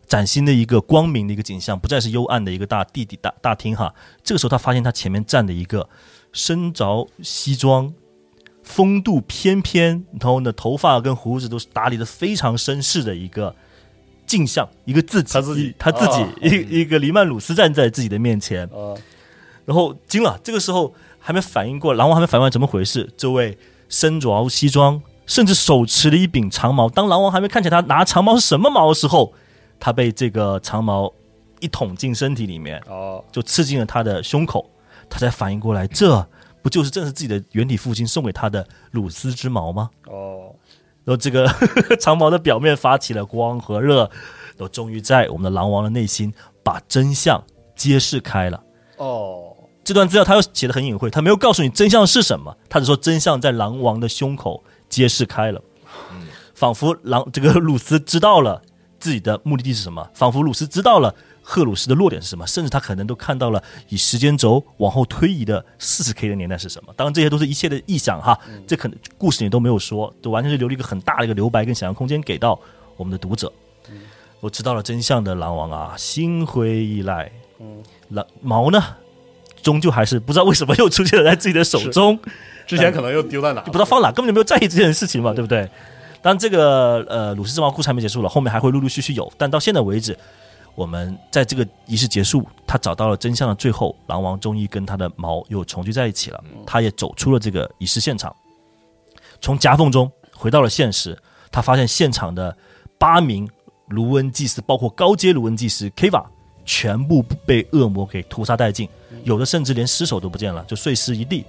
[0.08, 3.94] 崭新的一个光明的一个景象，不再是幽暗的一个大地底大大厅哈。
[4.24, 5.90] 这个时候，他发现他前面站的一个
[6.32, 7.94] 身着西装。
[8.66, 13.54] 风度翩翩，然后呢，头发跟胡子都是打理的非常绅士的一个
[14.34, 18.68] 镜像，一个自己，他自己，他自己，一一个黎曼鲁斯站在自己的面前，
[19.64, 20.40] 然后惊了。
[20.44, 23.08] 这个时候还没反应过，狼王还没反应过来怎么回事。
[23.16, 23.56] 这位
[23.90, 26.90] 身着西装，甚至手持了一柄长矛。
[26.90, 29.32] 当狼王还没看见他拿长矛是什么矛的时候，
[29.80, 31.14] 他被这个长矛
[31.60, 34.68] 一捅进身体里面，哦，就刺进了他的胸口，
[35.08, 36.28] 他才反应过来这。
[36.64, 39.90] 不就是正是自己的原体父亲送给他的鲁斯之矛吗？
[40.08, 40.53] 哦，
[41.06, 41.48] 然后这个
[42.00, 46.34] 长矛的表面发起了光和热，然后终于在我们的狼王的内心
[46.64, 47.44] 把真相
[47.76, 48.64] 揭示开了。
[48.98, 55.62] 哦，这段资料他又写的很隐晦，他没有告诉你真相是什么，他只说真相在狼王的胸口揭示开了。
[56.12, 58.62] 嗯，仿佛狼这个鲁斯知道了
[59.00, 61.14] 自己的目的地是什么，仿佛鲁斯知道了。
[61.44, 62.48] 赫鲁斯的弱点是什么？
[62.48, 66.94] 甚至他可能都看到了以时间轴往后推移的四十 K 的年代是什么？
[66.96, 72.58] 当然，这些都是一切的臆想哈，这可能故事里都没有说，就完全是留了一个很大的一个留白跟想象空间给到
[72.96, 73.52] 我们的读者。
[74.40, 77.30] 我知道了真相的狼王啊，心灰意懒。
[78.10, 78.82] 狼毛呢，
[79.62, 82.20] 终究还是不知道为什么又出现了在自己的手中。
[82.68, 85.70] 之前可能又丢在哪，不知道放哪，根本就没有在意这件事情嘛，对不对？
[86.22, 90.18] 当然，这个呃鲁斯之王故事还没结束了，后面还会陆陆续续有，但到现在为止。
[90.76, 96.44] 我们在这个仪式结束，他找到了真相的最后，狼王终于跟他的毛又重聚在一起了。
[96.66, 98.36] 他也走出了这个仪式现场，
[99.40, 101.18] 从夹缝中回到了现实。
[101.52, 102.56] 他发现现场的
[102.98, 103.48] 八名
[103.90, 106.26] 卢恩祭司，包括高阶卢恩祭司 Kiva，
[106.66, 108.90] 全部被恶魔给屠杀殆尽，
[109.24, 111.46] 有的甚至连尸首都不见了，就碎尸一地。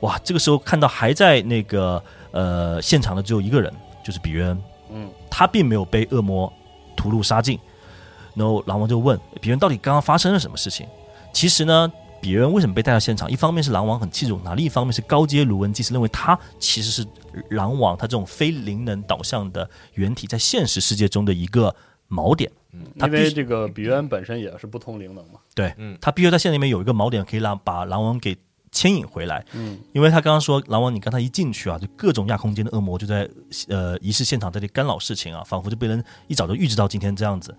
[0.00, 0.18] 哇！
[0.22, 3.72] 这个时候看到还在那个呃现场的只有一个人，
[4.04, 4.62] 就是比约恩。
[4.90, 6.52] 嗯，他并没有被恶魔
[6.94, 7.58] 屠戮杀尽。
[8.34, 10.86] 然后狼王就问别人到底刚刚发生了什么事情？
[11.32, 13.30] 其实呢，比人为什么被带到现场？
[13.30, 17.06] 一方面是狼王很器重他，另一方面是高阶卢恩祭司认为他其实是
[17.50, 21.74] 狼王他这种非灵能导向的原体在现实世界中的一个
[22.08, 22.50] 锚点。
[22.72, 25.40] 嗯，因为这个比约本身也是不通灵能嘛。
[25.54, 28.36] 对，嗯，他必须在现实里面有一个锚点可以让把狼王给
[28.70, 29.44] 牵引回来。
[29.52, 33.28] 嗯，因为他刚刚说狼王，你刚才一进去啊，就各种亚空间的恶魔就在
[33.68, 37.54] 呃仪式现场在这里干扰事情啊，仿佛就被人一早就预知到今天这样子。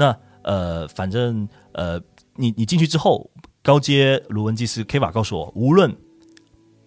[0.00, 2.00] 那呃，反正呃，
[2.34, 3.30] 你你进去之后，
[3.62, 5.94] 高阶卢文祭司 K 瓦告诉我，无论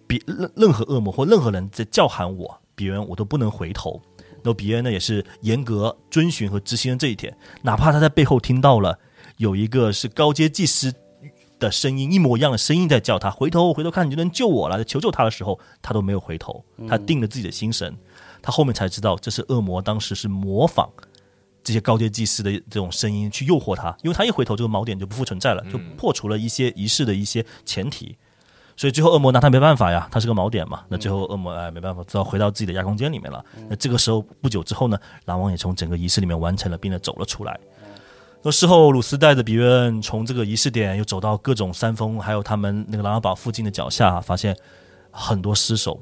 [0.08, 4.02] 别任任何恶魔或任何人在叫喊我，比人我都不能回头。
[4.42, 8.98] 那比人呢，也是严格遵循和执行了这一点，哪怕他在背后听到了
[9.36, 10.92] 有一个是高阶祭司
[11.60, 17.96] 的声音，一模一样的声音在叫他回头，回头看你就能救我了，求救他的时候，他都没有回头，他定了自己的心神。
[18.42, 20.90] 他后面才知道，这是恶魔当时是模仿。
[21.64, 28.16] 这些高阶祭司的这种声音去诱惑他，因为他一回头，这个锚点就不复存在了，就破除了一些仪式的一些前提。
[28.76, 30.82] 所以最后恶魔拿他没办法呀，他是个锚点嘛。
[30.88, 33.44] 那最后恶魔哎没办法，只好回到自己的亚空间里面了。
[33.68, 37.58] 那这个时候不久之后呢，狼王也从整个仪式里面完成了，并且走了出来。
[38.42, 44.54] 那事后鲁斯带着比约恩从这个仪式点又走到各种山峰，还有他们那个狼牙堡附近的脚下，发现
[45.10, 45.98] 很多尸首。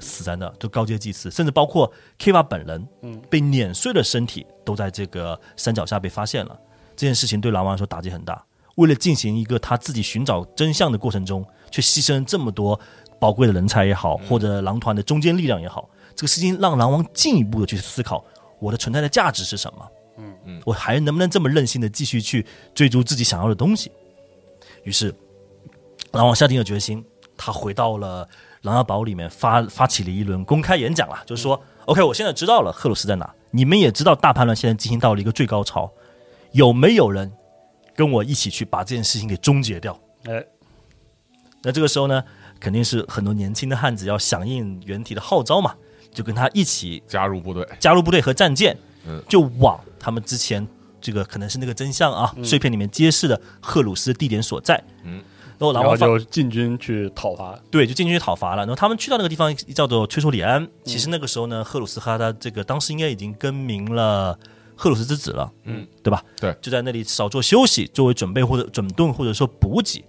[0.00, 6.58] 死在那，就高阶祭司，甚至包括 Kiva 本人，嗯，被碾碎的身体都在这个山脚下被发现了。
[6.96, 8.44] 这件事情对狼王来说打击很大。
[8.76, 12.78] 为了进行一个他自己寻找真相的过程中，却牺牲这么多
[13.18, 18.24] 宝贵的人才也好，或者狼团的中坚力量也好，这个事情让狼王进一步的去思考
[18.58, 19.88] 我的存在的价值是什么。
[20.18, 23.90] 嗯嗯，我还能不能这么任性的继续去追逐自己想要的东西？
[24.84, 25.14] 于是，
[26.12, 27.04] 狼王下定了决心，
[27.36, 28.28] 他回到了。
[28.62, 35.90] 狼牙堡里面发发起了一轮公开演讲了，就是说，OK，我现在知道了赫鲁斯在哪，你们也知道大叛乱现在进行到了一个最高潮，
[36.52, 37.32] 有没有人
[37.96, 39.98] 跟我一起去把这件事情给终结掉？
[40.24, 40.44] 哎，
[41.62, 42.22] 那这个时候呢，
[42.58, 45.74] 肯定是很多年轻的汉子要响应原体的号召嘛，
[46.12, 50.68] 就跟他一起加入部队，加入部队和战舰，嗯，就往他们之前
[51.00, 55.22] 这个可能是那个真相啊碎片里面揭示的赫鲁斯地点所在，嗯。
[55.74, 58.62] 然后就进军去讨伐，对，就进军去讨伐了。
[58.62, 60.66] 然后他们去到那个地方叫做崔楚里安。
[60.84, 64.38] 其实那个时候呢，赫鲁斯和他这个当时应该已经更名了
[64.74, 66.24] 赫鲁斯之子了，嗯，对吧？
[66.40, 70.02] 对，就在那里少做休息，作为准备或者整顿或者说补给。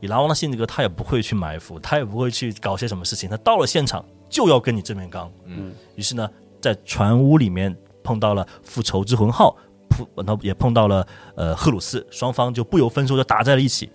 [0.00, 3.28] 以狼王的性格，他也不会去埋伏，他也不会去搞些什么事情。
[3.28, 5.72] 他到了现场就要跟你正面刚，嗯。
[5.96, 6.30] 于是呢，
[6.60, 9.56] 在船坞里面碰到了复仇之魂号，
[9.88, 11.04] 碰然后也碰到了
[11.34, 13.90] 呃赫鲁斯，双方就不由分说的打在了一起。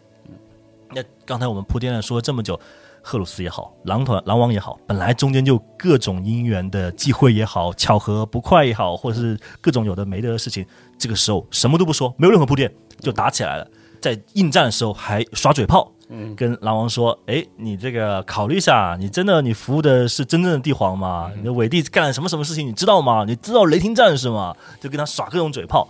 [0.95, 2.59] 那刚才我们铺垫了说了这么久，
[3.01, 10.65] 赫鲁斯也好，狼团狼王也好，本来中间就各种姻缘的机会也好，巧合不快也好，或者是各种有的没的事情，
[10.97, 13.67] 这个时候什么都不说，没有任何铺垫就打起来了。
[13.99, 21.31] 在应战的时候还耍嘴炮，嗯跟狼王说：“哎，你这个考虑一下，你真的你服务的是真正的帝皇吗？
[21.37, 23.23] 你的伪帝干了什么什么事情，你知道吗？
[23.25, 25.87] 你知道雷霆战士吗？”就跟他耍各种嘴炮。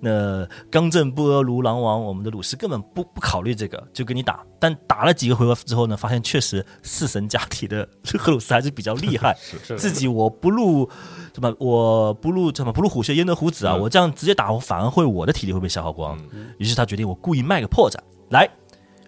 [0.00, 4.44] 那刚正不阿如狼王，我们的鲁斯根本不不考虑这个，就跟你打。
[4.58, 7.88] 但打了几个回合之后呢，发现确实四神加体的
[8.18, 9.36] 赫鲁斯还是比较厉害。
[9.64, 10.88] 是自己我不入
[11.34, 13.74] 什么，我不入什么不入虎穴焉得虎子啊！
[13.74, 16.18] 嗯我这样直接打，我反而会我的体力会被消耗光。
[16.32, 17.96] 嗯于是他决定，我故意卖个破绽，
[18.30, 18.48] 来，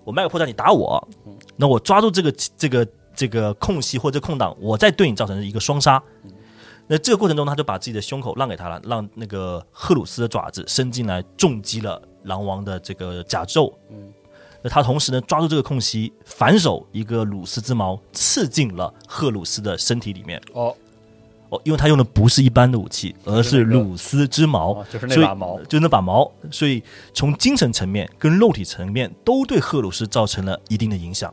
[0.04, 1.06] 我卖个破绽，你打我，
[1.56, 6.02] 那我抓住这个这个这个空隙或者空档，我再对你造成一个双杀。
[6.88, 13.72] 那这个过程中，他就把自己的胸口让给他了，让那个赫鲁斯的爪子伸进来重击了狼王的这个甲胄。
[13.90, 14.12] 嗯，
[14.62, 20.40] 那他同时呢抓住这个空隙，反手一个鲁斯之矛刺进了赫鲁斯的身体里面。
[20.54, 20.74] 哦
[21.50, 26.82] 哦，因为他用的不是一般的武器，而是鲁斯之矛，哦就是那把矛就那把矛，所以
[27.14, 31.32] 从精神层面跟肉体层面都对赫鲁斯造成了一定的影响。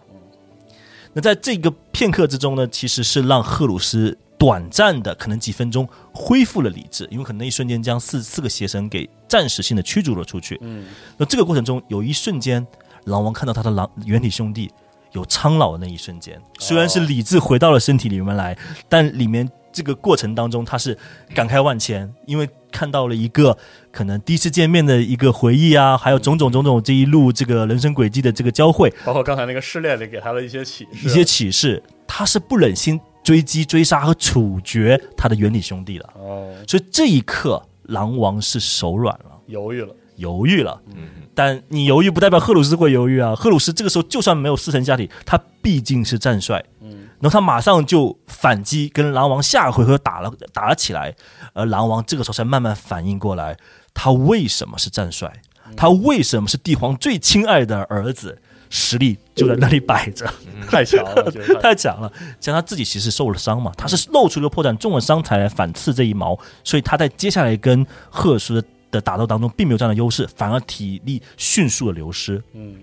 [1.12, 10.58] 那在这个片刻之中呢，其实是让赫鲁斯短暂的可能几分钟恢复了理智，因为可能那一瞬间将四四个邪神给暂时性的驱逐了出去。
[10.62, 10.86] 嗯。
[11.18, 12.66] 那这个过程中，有一瞬间，
[13.06, 14.70] 狼王看到他的狼原体兄弟
[15.14, 18.58] 有苍老的那一瞬间，虽然是理智回到了身体里面来，
[18.90, 20.98] 但里面这个过程当中，他是
[21.34, 23.58] 感慨万千，因为看到了一个
[23.92, 39.32] 可能第一次见面的一个回忆啊，还有种种种种这一路这个人生轨迹的这个交汇，包括刚才那个试炼里给他的一些启示，一些启示，他是不忍心追击、追杀和处决他的原理兄弟了，哦所以这一刻，狼王是手软了。
[39.48, 43.36] 犹豫了，犹豫了，嗯但你犹豫不代表赫鲁斯会犹豫啊。
[43.36, 51.16] 赫鲁斯这个时候就算没有四神加体，他毕竟是战帅，嗯然后他马上就反击，跟狼王下回合打了打了起来。
[51.54, 53.58] 而狼王这个时候才慢慢反应过来，
[53.94, 55.42] 他为什么是战帅？
[55.76, 58.40] 他为什么是帝皇最亲爱的儿子？
[58.70, 60.26] 实力就在那里摆着，
[60.70, 62.12] 太强了，就是太太强了。
[62.40, 72.42] 像他自己其实受了伤嘛，他是露出了破绽，中了伤才来反刺这一矛，所以他在接下来跟赫鲁斯的打斗当中并没有这样的优势，反而体力迅速的流失。
[72.54, 72.76] 嗯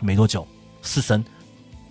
[0.00, 0.46] 没多久，
[0.82, 1.24] 四神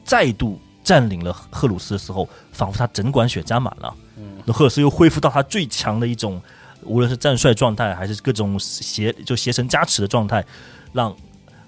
[0.03, 3.93] 再度占领了赫鲁斯的时候，仿佛他整管血加满了。
[4.17, 6.41] 嗯那赫鲁斯又恢复到他最强的一种，
[6.81, 10.43] 无论是战帅状态，还是各种邪就邪神加持的状态，
[10.91, 11.15] 让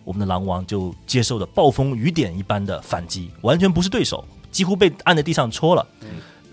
[0.06, 5.86] 我们的狼王就接受了暴风雨点一般的反击，完全不是对手，几乎被按在地上戳了。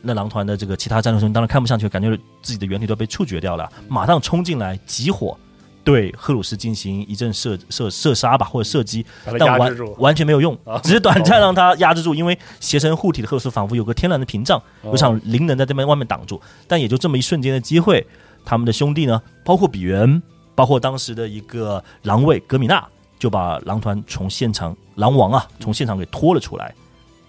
[0.00, 5.38] 那狼团的这个其他战斗兄当然看不上去，感觉自己的原体都被处决掉了，马上冲进来集火，
[5.84, 9.07] 对赫鲁斯进行一阵射射射杀吧，或者射击，
[9.38, 14.90] 但完完全没有用啊，只是短暂让他压制住，因为邪神护体的赫鲁斯仿佛有个天然的屏障，哦。
[14.90, 18.05] 有场灵能在这边外面挡住，但也就这么一瞬间的机会，
[18.44, 20.20] 他们的兄弟呢，包括比原，
[20.57, 22.84] 包括当时的一个狼卫格米娜，
[23.22, 26.74] 就把狼团从现场狼王啊从现场给拖了出来，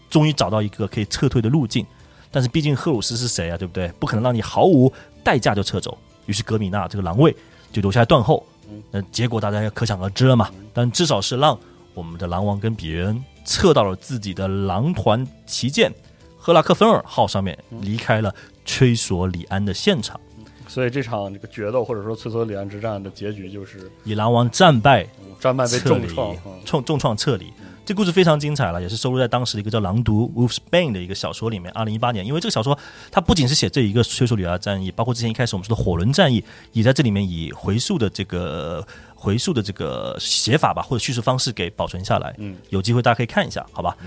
[0.09, 1.85] 终于找到一个可以撤退的路径。
[2.31, 3.87] 但是毕竟赫鲁斯是谁啊，对不对？
[3.99, 4.91] 不可能让你毫无
[5.23, 5.95] 代价就撤走。
[6.25, 7.31] 于是格米娜这个狼卫
[7.71, 8.81] 就留下来断后嗯。
[8.89, 10.49] 那结果大家可想而知了嘛。
[10.73, 11.55] 但至少是让
[11.93, 15.93] 我们的狼王跟比恩撤到了自己的狼团旗舰
[16.39, 18.33] 赫拉克芬尔号上面，离开了
[18.65, 20.19] 吹索里安的现场。
[20.67, 25.05] 所以这场这个决斗或者说崔索里安之战的结局就是以狼王战败
[25.43, 27.51] 嗯战败被重创，嗯重重创撤离。
[27.85, 31.69] 这故事非常精彩了，也是收录在当时的一个叫《狼毒 Wolf's Bane》的一个小说里面。
[31.73, 32.77] 二零一八年，因为这个小说
[33.11, 36.41] 它不仅是写这一个崔索里亚战役，包括之前一开始我们说的火轮战役，
[36.71, 42.33] 也在这里面以回溯的这个回溯的这个写法吧，或者叙事方式给保存下来。
[42.37, 43.97] 嗯，有机会大家可以看一下，好吧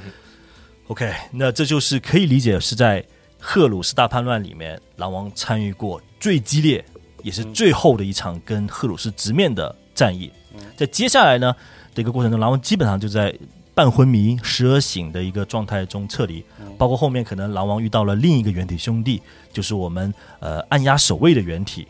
[0.87, 3.05] ？OK，那这就是可以理解是在
[3.39, 6.83] 赫鲁斯大叛乱里面，狼王参与过最激烈
[7.23, 10.33] 也是最后的一场跟赫鲁斯直面的战役。
[10.77, 11.55] 在接下来呢
[11.95, 13.35] 的一个过程中，狼王基本上就在
[13.75, 16.45] 半昏迷、时而醒的一个状态中撤离，
[16.79, 19.21] 包括后面可能狼王遇到了另一个原体兄弟，
[19.53, 21.87] 就是我们呃按压守卫的原体，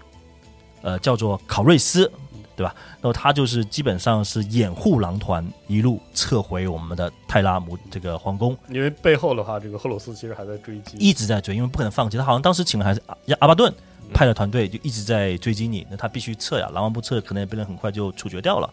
[0.82, 2.10] 呃叫做考瑞斯，
[2.56, 2.74] 对吧？
[3.00, 12.16] 那么他就是基本上是掩护狼团一路撤回我们的泰拉姆这个皇宫，因为背后的话，这个赫鲁斯其实还在追击，一直在追，因为不可能放弃。
[12.16, 13.72] 他好像当时请的还是阿阿巴顿
[14.12, 18.72] 派的团队，就一直在追击你，那他必须撤呀，狼王不撤，可能也被人很快就处决掉了。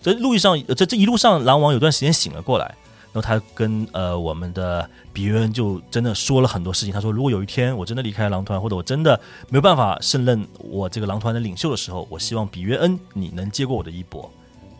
[0.00, 2.74] 这路易上，在这这一路上，狼王有段时间醒了过来，
[3.12, 6.94] 然然后他跟呃我们的比约恩就真的说了很多事情。
[6.94, 9.18] 他说，如果有一天我真的离开狼团，或者我真的
[9.48, 14.30] 没有办法胜任我这个狼团的领袖的时候，我希望比约恩你能接过我的衣钵，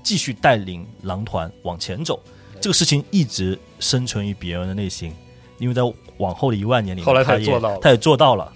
[0.04, 2.22] 继续带领狼团往前走。
[2.60, 5.12] 这个事情一直生存于比约恩的内心，
[5.58, 5.82] 因为在
[6.18, 8.52] 往后的一万年里面，后来他也做到了他也做到了，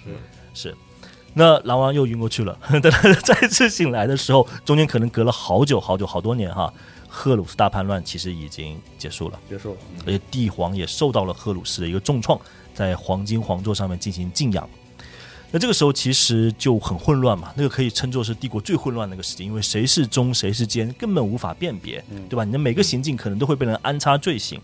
[0.54, 0.74] 是。
[1.34, 2.58] 那狼王又晕过去了。
[2.82, 6.72] 等他再次醒来的时候，中间可能隔了好久好久好多年哈。
[7.14, 9.76] 赫鲁斯大叛乱其实已经结束了，结束了，
[10.06, 12.40] 而且帝皇也受到了赫鲁斯的一个重创，
[12.74, 14.66] 在黄金皇座上面进行静养。
[15.50, 22.44] 那这个时候其实就很混乱嘛，那个可以称作是帝国最混乱的一个时间，因为谁是忠谁是奸根本无法辨别，对吧？
[22.44, 24.58] 你的每个行径可能都会被人安插罪行。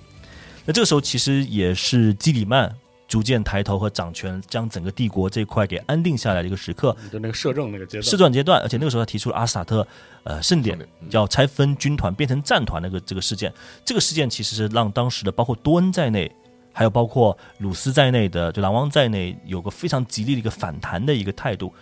[0.65, 2.75] 那这个时候其实也是基里曼。
[3.09, 8.61] 逐渐抬头和掌权，将整个帝国这块给安定下来的一个时刻，就那个摄政那个阶段，摄政阶段。
[8.61, 9.85] 而且那个时候他提出了阿斯塔特
[10.25, 10.79] 呃盛典，
[11.11, 13.53] 要拆分军团变成战团那个这个事件。
[13.85, 16.31] 这个事件其实是让当时的包括多恩在内，
[16.73, 21.73] 还有包括鲁斯在内的就狼王在内，有个非常极力的一个反弹的一个态度。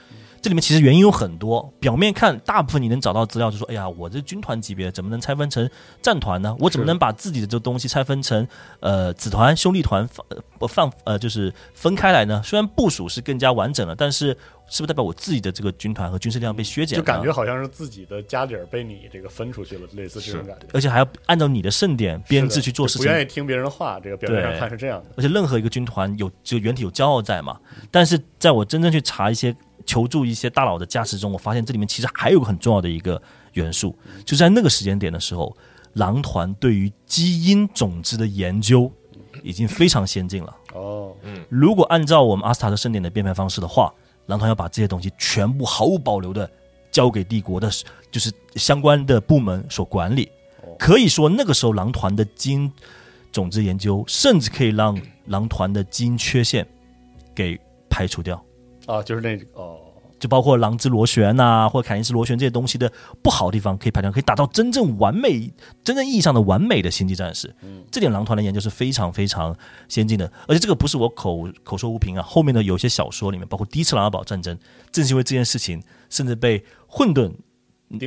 [0.47, 5.69] 这里面其实原因有很多，表面看大部分你能找到资料，就说：“哎呀，我这军团级别怎么能拆分成
[6.01, 6.55] 战团呢？
[6.61, 8.47] 我怎么能把自己的这东西拆分成
[8.79, 10.25] 呃子团、兄弟团放
[10.57, 12.41] 不放呃就是分开来呢？
[12.45, 14.29] 虽然部署是更加完整了，但是
[14.69, 16.97] 是不是代表我自己的这个军团和军事力量被削减？
[16.97, 20.67] 就感觉好像是自己的家底儿被你这个分出去了，类似这种感觉。
[20.73, 23.99] 而且还要按照你的盛典编制去做事情，不愿意听别人的话。
[23.99, 25.11] 这个表面上看是这样的。
[25.17, 27.59] 而且任何一个军团有就原体有骄傲在嘛，
[27.91, 29.53] 但是在我真正去查一些。
[29.87, 33.21] 求助一些大佬的加持中，我发现这里面其实还有个很重要的一个
[33.55, 35.57] 元素，就在那个时间点的时候，
[35.95, 38.93] 狼团对于基因种子的研究
[39.43, 40.55] 已经非常先进了。
[40.75, 43.95] 哦，嗯，如果按照我们阿斯塔特盛典的编排方式的话，
[44.27, 46.51] 狼团要把这些东西全部毫无保留的
[46.91, 47.71] 交给帝国的，
[48.11, 50.29] 就是相关的部门所管理。
[50.79, 52.71] 可以说，那个时候狼团的基因
[53.33, 56.67] 种子研究，甚至可以让狼团的基因缺陷
[57.35, 57.59] 给
[57.89, 58.43] 排除掉。
[58.87, 59.79] 啊，就是那哦，
[60.19, 62.91] 就包括狼之螺旋呐，或凯因斯螺旋这些东西的
[63.23, 65.53] 不好的地方，可以排掉，可以达到真正完美、
[65.85, 67.55] 真正意义上的完美的星际战士。
[67.63, 69.55] 嗯，这点狼团的研究是非常非常
[69.89, 72.23] 先进的，而且这个不是我口口说无凭啊。
[72.23, 74.59] 后面的有些小说里面，包括第一次狼牙堡战争，
[74.91, 77.33] 正是因为这件事情，甚至被混沌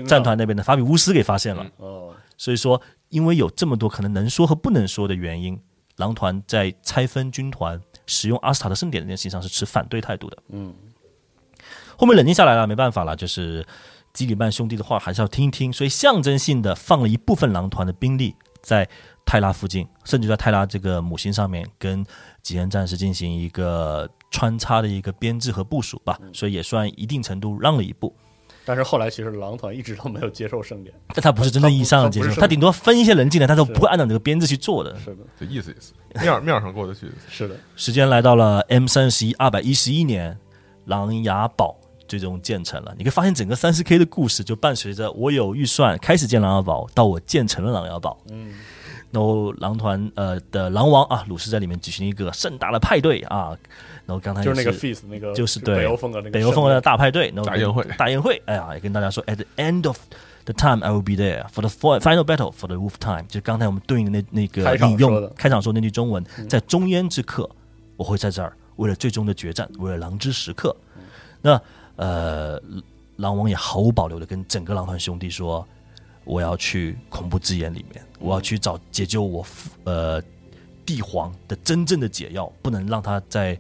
[0.08, 1.70] 战团那边的法比乌斯给发现了。
[1.78, 5.60] 哦，所以说，因为有这么多可能能说和不能说的原因，
[5.98, 7.80] 狼团在拆分军团。
[8.10, 10.38] 使用阿斯塔的盛典这件事情上是持反对态度的。
[10.50, 10.74] 嗯，
[11.96, 13.66] 后面冷静下来了，没办法了，就是
[14.12, 18.90] 基里曼兄弟的话还是要听一听，所以象征性的放了一部分狼团的兵力在
[19.26, 22.04] 泰拉附近，甚至在泰拉这个母星上面跟
[22.42, 28.14] 吉恩战士进行一个穿插的一个编制和部署吧，所以也算一定程度让了一步。
[28.70, 34.96] 但是后来其实狼团一直都没有接受盛典， 但他不是真正意义上的接受，他顶多分一些人进来，他都不会按照这个编制去做的。
[35.00, 37.08] 是的，就意思意思，面面上过得去。
[37.28, 40.38] 是的，时间来到了 M 三十一二百一十一年，
[40.86, 41.76] 狼牙堡
[42.08, 42.94] 最终建成了。
[42.96, 48.22] 你可以发现整个三十 K 的故事就伴随着我有预算开始建狼牙堡，到我建成了狼牙堡。
[48.30, 48.54] 嗯。
[49.12, 53.58] 然后狼团呃的狼王啊鲁斯在里面举行一个盛大的派对啊，
[54.10, 60.00] 然后刚才就是那个 feast 那个就是对北欧风格那个北欧风格的大派对，大宴会大宴会，哎呀也跟大家说，at the end of
[60.46, 61.70] the time I will be there for the
[62.00, 67.48] final battle for the wolf time，就刚才我们对应的那那个引用开场说那句中文，在中焉之刻
[67.96, 70.76] 我会在这儿，为了最终的决战，为了狼之时刻。
[71.42, 71.62] 那
[71.96, 72.60] 呃
[73.18, 75.64] 狼王也毫无保留的跟整个狼团兄弟说。
[76.26, 80.22] 我要去恐怖之眼里面，我要去找解救我父呃
[80.86, 83.58] 帝皇的真正的解药，不能让他在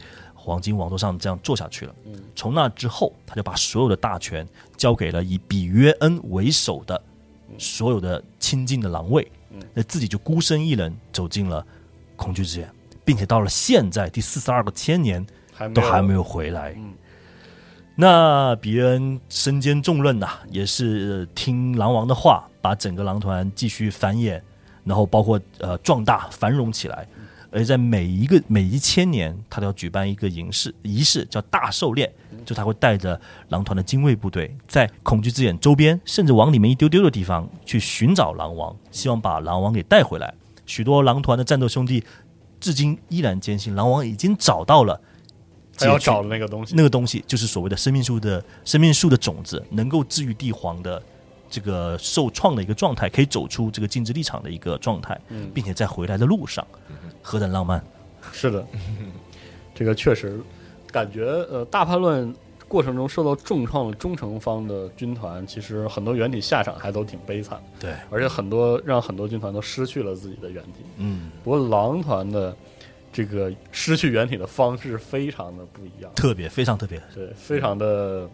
[0.49, 1.93] 黄金王座上这样做下去了。
[2.35, 6.99] 从那之后，他就把所有的大权交给了以比约恩为首的
[7.57, 9.31] 所有的亲近的狼卫，
[9.73, 11.65] 那自己就孤身一人走进了
[12.15, 12.69] 恐惧之眼，
[13.05, 15.25] 并且到了现在第四十二个千年
[15.73, 16.75] 都还没有回来。
[17.95, 22.45] 那比约恩身兼重任呐，也是听狼王的话。
[22.61, 24.37] 把整个狼团继续繁衍，
[24.83, 27.07] 然后包括呃壮大繁荣起来，
[27.51, 32.11] 而在每一个每一千年，他都要举办一个仪式，仪式叫大狩猎，
[32.45, 33.19] 就他会带着
[33.49, 40.33] 狼团的精锐部队，在恐惧之眼周边，甚至往里面一丢丢的地方去寻找狼王，希望把狼王给带回来。
[40.65, 42.03] 许多狼团的战斗兄弟
[42.59, 45.01] 至今依然坚信，狼王已经找到了，
[45.75, 51.01] 他要找的那个东西，那个东西就是所谓的生命树的生命树的种子，能够治愈帝皇的。
[51.49, 55.19] 这个受创的一个状态，可以走出这个禁止立场的一个状态，
[55.53, 56.65] 并且在回来的路上，
[57.21, 57.83] 何等浪漫！
[58.31, 58.65] 是的，
[59.73, 60.39] 这个确实
[60.91, 62.33] 感觉呃，大叛乱
[62.67, 70.83] 过程中受到重创的忠诚方的军团，其实很多原体下场还都挺悲惨，对，而且很多让很多军团都失去了自己的原体。
[70.97, 72.55] 嗯，不过狼团的
[73.11, 78.29] 这个失去原体的方式非常的不一样，特别非常特别，对，非常的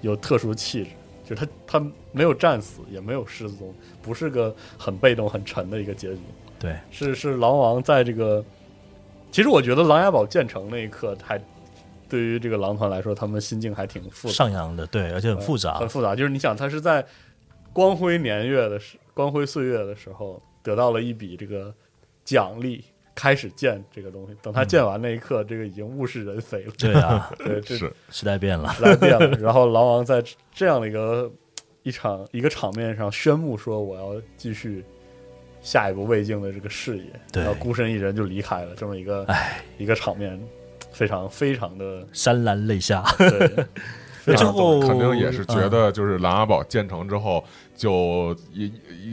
[0.00, 0.90] 有特殊气质。
[1.28, 6.20] 就是他他没有战死，也没有失踪，不是个很被动、很沉的一个结局。
[6.58, 8.42] 对，是是狼王在这个，
[9.30, 11.38] 其实我觉得琅琊堡建成那一刻，还
[12.08, 16.16] 对于这个狼团来说，他们心境还挺复杂、上扬的，对，而且很复杂，很复杂。
[16.16, 17.04] 就是你想，他是在
[17.74, 21.74] 光辉年月的时、光辉岁月的时候，得到了一笔这个
[22.24, 22.82] 奖励，
[23.18, 24.36] 开始建这个东西。
[24.40, 26.72] 等他建完那一刻，这个已经物是人非了。
[26.78, 29.36] 对啊，对，这是时代变了，时代变了。
[29.38, 30.22] 然后狼王在
[30.54, 31.28] 这样的一个
[31.82, 34.84] 一场一个场面上宣布说：“我要继续
[35.60, 40.40] 下一步魏晋的这个事业。”对然后孤身一人就离开了，这么一个唉，一个场面，
[40.92, 43.02] 非常非常的潸然泪下。
[43.18, 43.66] 对，
[44.22, 47.42] 非最后肯定也是觉得，就是琅琊堡建成之后，
[47.78, 48.70] 就也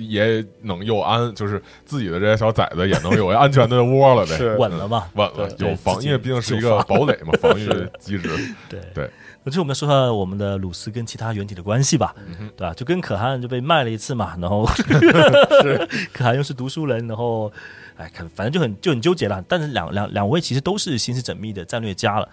[0.09, 5.07] 也能又安，就是自己的这些小崽子也能有安全的窝了呗， 是稳了嘛？
[5.13, 7.65] 稳了，有防，因为毕竟是一个堡垒嘛， 防御
[7.99, 8.29] 机制。
[8.67, 9.09] 对对。
[9.43, 12.73] 那最后我们说说我们的鲁斯跟其他原体的关系吧，嗯对吧？
[12.73, 14.65] 就跟可汗就被卖了一次嘛，然后
[16.11, 17.51] 可汗又是读书人，然后
[17.97, 19.43] 哎，看反正就很就很纠结了。
[19.47, 22.27] 但是两两两位其实都是心思缜密的战略家了。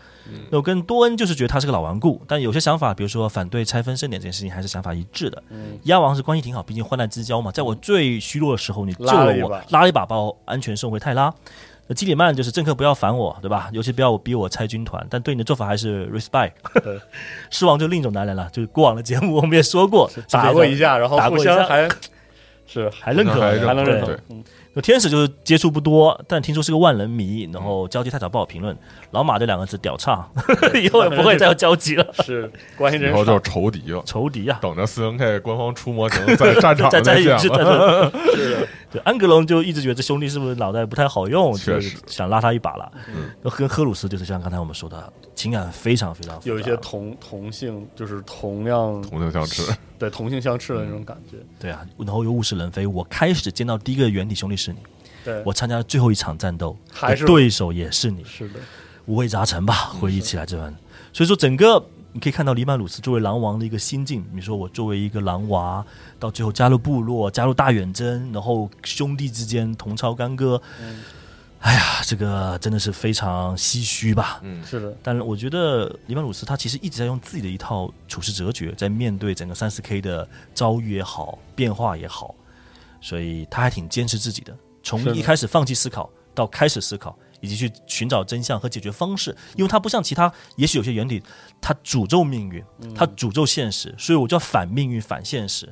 [0.50, 5.42] 那我跟多恩就是觉得他是个老顽固，但有些想法，比如说反对拆分盛典这件事情，还是想法一致的。
[5.50, 11.32] 嗯鸭王是关系挺好，毕竟患难之交嘛，在我最虚弱的时候，你救了我拉了一把，把把我安全送回泰拉。
[11.88, 13.68] 那基里曼就是政客不要烦我，对吧？
[13.72, 16.52] 尤其不要逼我拆军团，但对你的做法还是 respect。
[17.50, 21.88] 狮王就另一种男人了，就是过往的节目我们也说过，打过一架，然后互相还
[22.66, 24.16] 是还认可，还能认对
[24.72, 24.74] 同。
[24.74, 28.74] 嗯有天使就是接触不多，但听说是个万人迷，然后交集太少不好评论。
[29.10, 30.26] 老马这两个字屌差，
[30.82, 32.06] 以后也不会再有交集了。
[32.24, 34.58] 是关系真以后就是，仇敌了，仇敌啊！
[34.62, 38.10] 等着四零 K 官方出模型，在战场 再见，了。
[38.34, 42.92] 是的，对，安格隆就一直觉得这兄弟是不是脑袋不太好用，就是想拉他一把了。
[43.08, 51.38] 嗯，跟赫鲁斯就是像刚才我们说的，情感非常非常有一些同同性，就是同样同性相斥， 对同性相斥的那种感觉。
[51.58, 52.86] 对啊，然后又物是人非。
[52.86, 54.78] 我开始见到第一个原体兄弟是你，
[55.24, 58.60] 对，我参加最后一场战斗，还是对手也是你，是的，
[59.06, 60.74] 五味杂陈吧，回忆起来这段。
[61.14, 61.82] 所以说，整个
[62.12, 64.24] 你可以看到黎曼鲁斯作为狼王的一个心境。
[64.32, 65.84] 你说我作为一个狼娃，
[66.18, 70.60] 到最后加入部落，加入大远征，然后兄弟之间同操干戈，
[71.60, 74.40] 哎呀，这个真的是非常唏嘘吧。
[74.42, 82.34] 嗯，是的，但是我觉得黎曼鲁斯他其实一直在用自己的一套处世哲学，在面对整个三四 K 的遭遇也好，变化也好，
[83.00, 84.54] 所以他还挺坚持自己的。
[84.82, 91.22] 从一开始放弃思考到开始思考，以及去寻找真相和解决方式，因为他不像其他，也许有些原理，
[91.60, 92.64] 他诅咒命运，
[92.94, 95.70] 他诅咒现实，所以我就要反命运、反现实。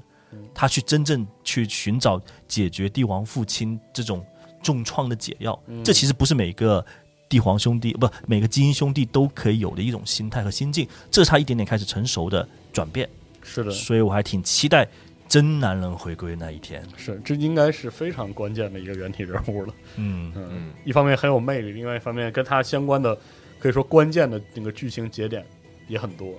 [0.55, 4.25] 他去真正去寻找解决帝王父亲这种
[4.63, 6.85] 重创的解药，这其实不是每个
[7.29, 13.09] 帝皇兄弟不每个基因兄弟都可以有的一种心态和心境，这是他一点点开始成熟的转变。
[13.43, 14.87] 是的，所以我还挺期待
[15.31, 16.83] 真男人回归那一天。
[16.97, 19.73] 是这应该是非常关键的一个原体人物了。
[19.97, 23.17] 嗯，嗯，一方面很有魅力，另外一方面跟他相关的
[23.61, 25.47] 可以说关键的那个剧情节点
[25.87, 26.35] 也很多。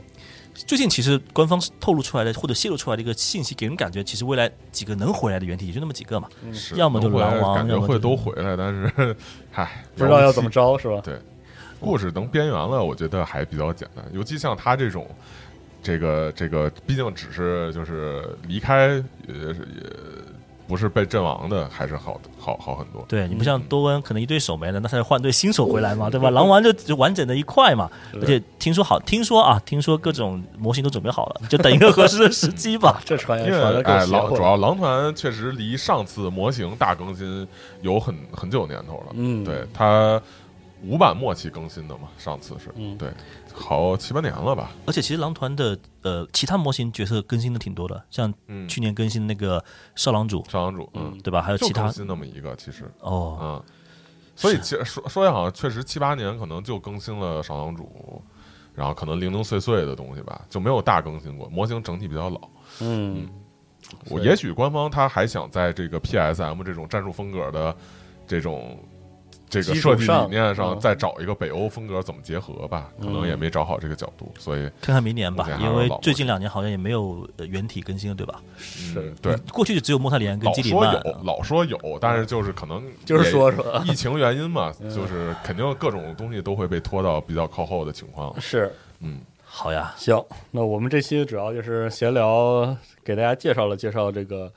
[0.53, 6.27] 最近其实官方透露出来的或者泄露出来的一个信息，给人感觉其实未来几个能回来的原体也就那么几个嘛。
[6.51, 9.15] 是要么就能回来狼王感觉会要么就都回来，但是，
[9.55, 10.99] 唉，不知道要怎么着是吧？
[11.01, 11.17] 对，
[11.79, 14.03] 故事能边缘了，我觉得还比较简单。
[14.11, 15.07] 尤其像他这种，
[15.81, 19.89] 这个这个，毕竟只是就是离开，也是也
[20.67, 23.03] 不是被阵亡的，还是好好好很多。
[23.07, 26.29] 对你不像多恩，可能一对手没了，那他就换对新手回来嘛，对吧？
[26.29, 33.01] 狼王就就完整的一块嘛，而且听说好，听说啊，听说各种模型都准备好了，就等一个合适的时机吧。
[33.03, 37.45] 这传言因为传的够哎，狼主要狼团确实离上次模型大更新
[37.81, 39.07] 有很很久年头了。
[39.13, 40.21] 嗯对它
[40.83, 43.11] 五版末期更新的嘛，上次是、嗯对，
[43.53, 44.71] 好七八年了吧？
[44.85, 49.63] 而且其实狼团的呃其他模型角色更新的挺多的，像嗯，去年更新那个
[49.95, 51.41] 少狼主，少狼主，嗯，对吧？
[51.41, 53.63] 还有其他更新那么一个，其实，哦，嗯，
[54.35, 58.21] 所以其实说说也好像，确实七八年可能就更新了少狼主，
[58.73, 61.47] 然后可能零零碎碎的东西吧，就没有大更新过。
[61.49, 62.41] 模型整体比较老，
[62.79, 63.29] 嗯，
[64.09, 67.75] 我也许官方他还想在这个 PSM 这种战术风格的
[68.25, 68.79] 这种
[69.51, 78.41] 这个设计理念上嗯再找一个北欧风格怎么结合吧，可能也没找好这个角度，所以看看明年吧因为最近两年好像也没有呃原体更新，对吧？
[78.57, 79.35] 是嗯对。
[79.51, 88.33] 过去就只有莫特里安跟基里曼，有，老说有，但是就是可能 就是说说疫情原因嘛， 嗯就是肯定各种东西都会被拖到比较靠后的情况。
[88.39, 88.71] 是
[89.01, 92.73] 嗯， 好呀，行，那我们这期主要就是闲聊，
[93.03, 94.49] 给大家介绍了介绍这个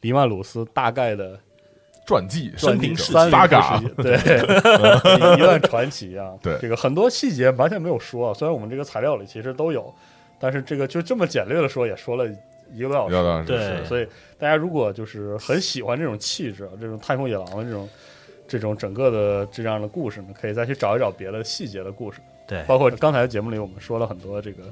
[0.00, 1.38] 黎曼鲁斯大概的
[2.06, 4.16] 传记、三八嘎世纪对，
[5.36, 6.32] 一段传奇啊。
[6.42, 9.94] 对这个很多细节完全没有说，虽然我们这个材料里其实都有，
[10.38, 12.26] 但是这个就这么简略的说，也说了
[12.72, 13.44] 一个多小时。
[13.46, 14.06] 对所以
[14.38, 17.88] 大家如果就是很喜欢这种气质啊，这种太空野狼的这种
[18.48, 24.64] 这种整个的这样的故事呢，可以再去找一找别的细节的故事，对包括刚才节目里我们说了很多这个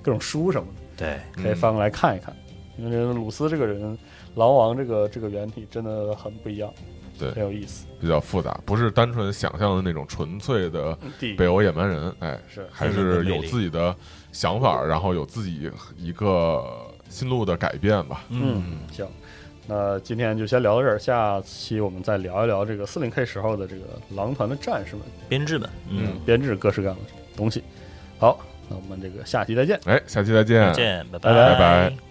[0.00, 1.04] 各种书什么的，
[1.34, 2.34] 对，可以翻过来看一看。
[2.78, 3.96] 因为这鲁斯这个人，
[4.36, 6.72] 狼王这个这个原体真的很不一样，
[7.18, 7.86] 对很有意思。
[8.00, 10.96] 比较复杂，不是单纯想象的那种纯粹的
[11.36, 13.96] 北欧野蛮人，哎，是还是有自己的
[14.30, 16.62] 想法，然后有自己一个
[17.08, 18.24] 心路的改变吧。
[18.28, 19.06] 嗯，行。
[19.66, 23.82] 那今天就先聊到这儿，下期我们再聊一聊这个四零 K 时候的这个
[24.14, 27.02] 狼团的战士们，编制们，嗯，编制各式各样的
[27.34, 27.64] 东西。
[28.18, 28.38] 好，
[28.68, 29.80] 那我们这个下期再见。
[29.86, 31.58] 哎，下期再见，再见，拜拜拜拜
[31.90, 32.05] 拜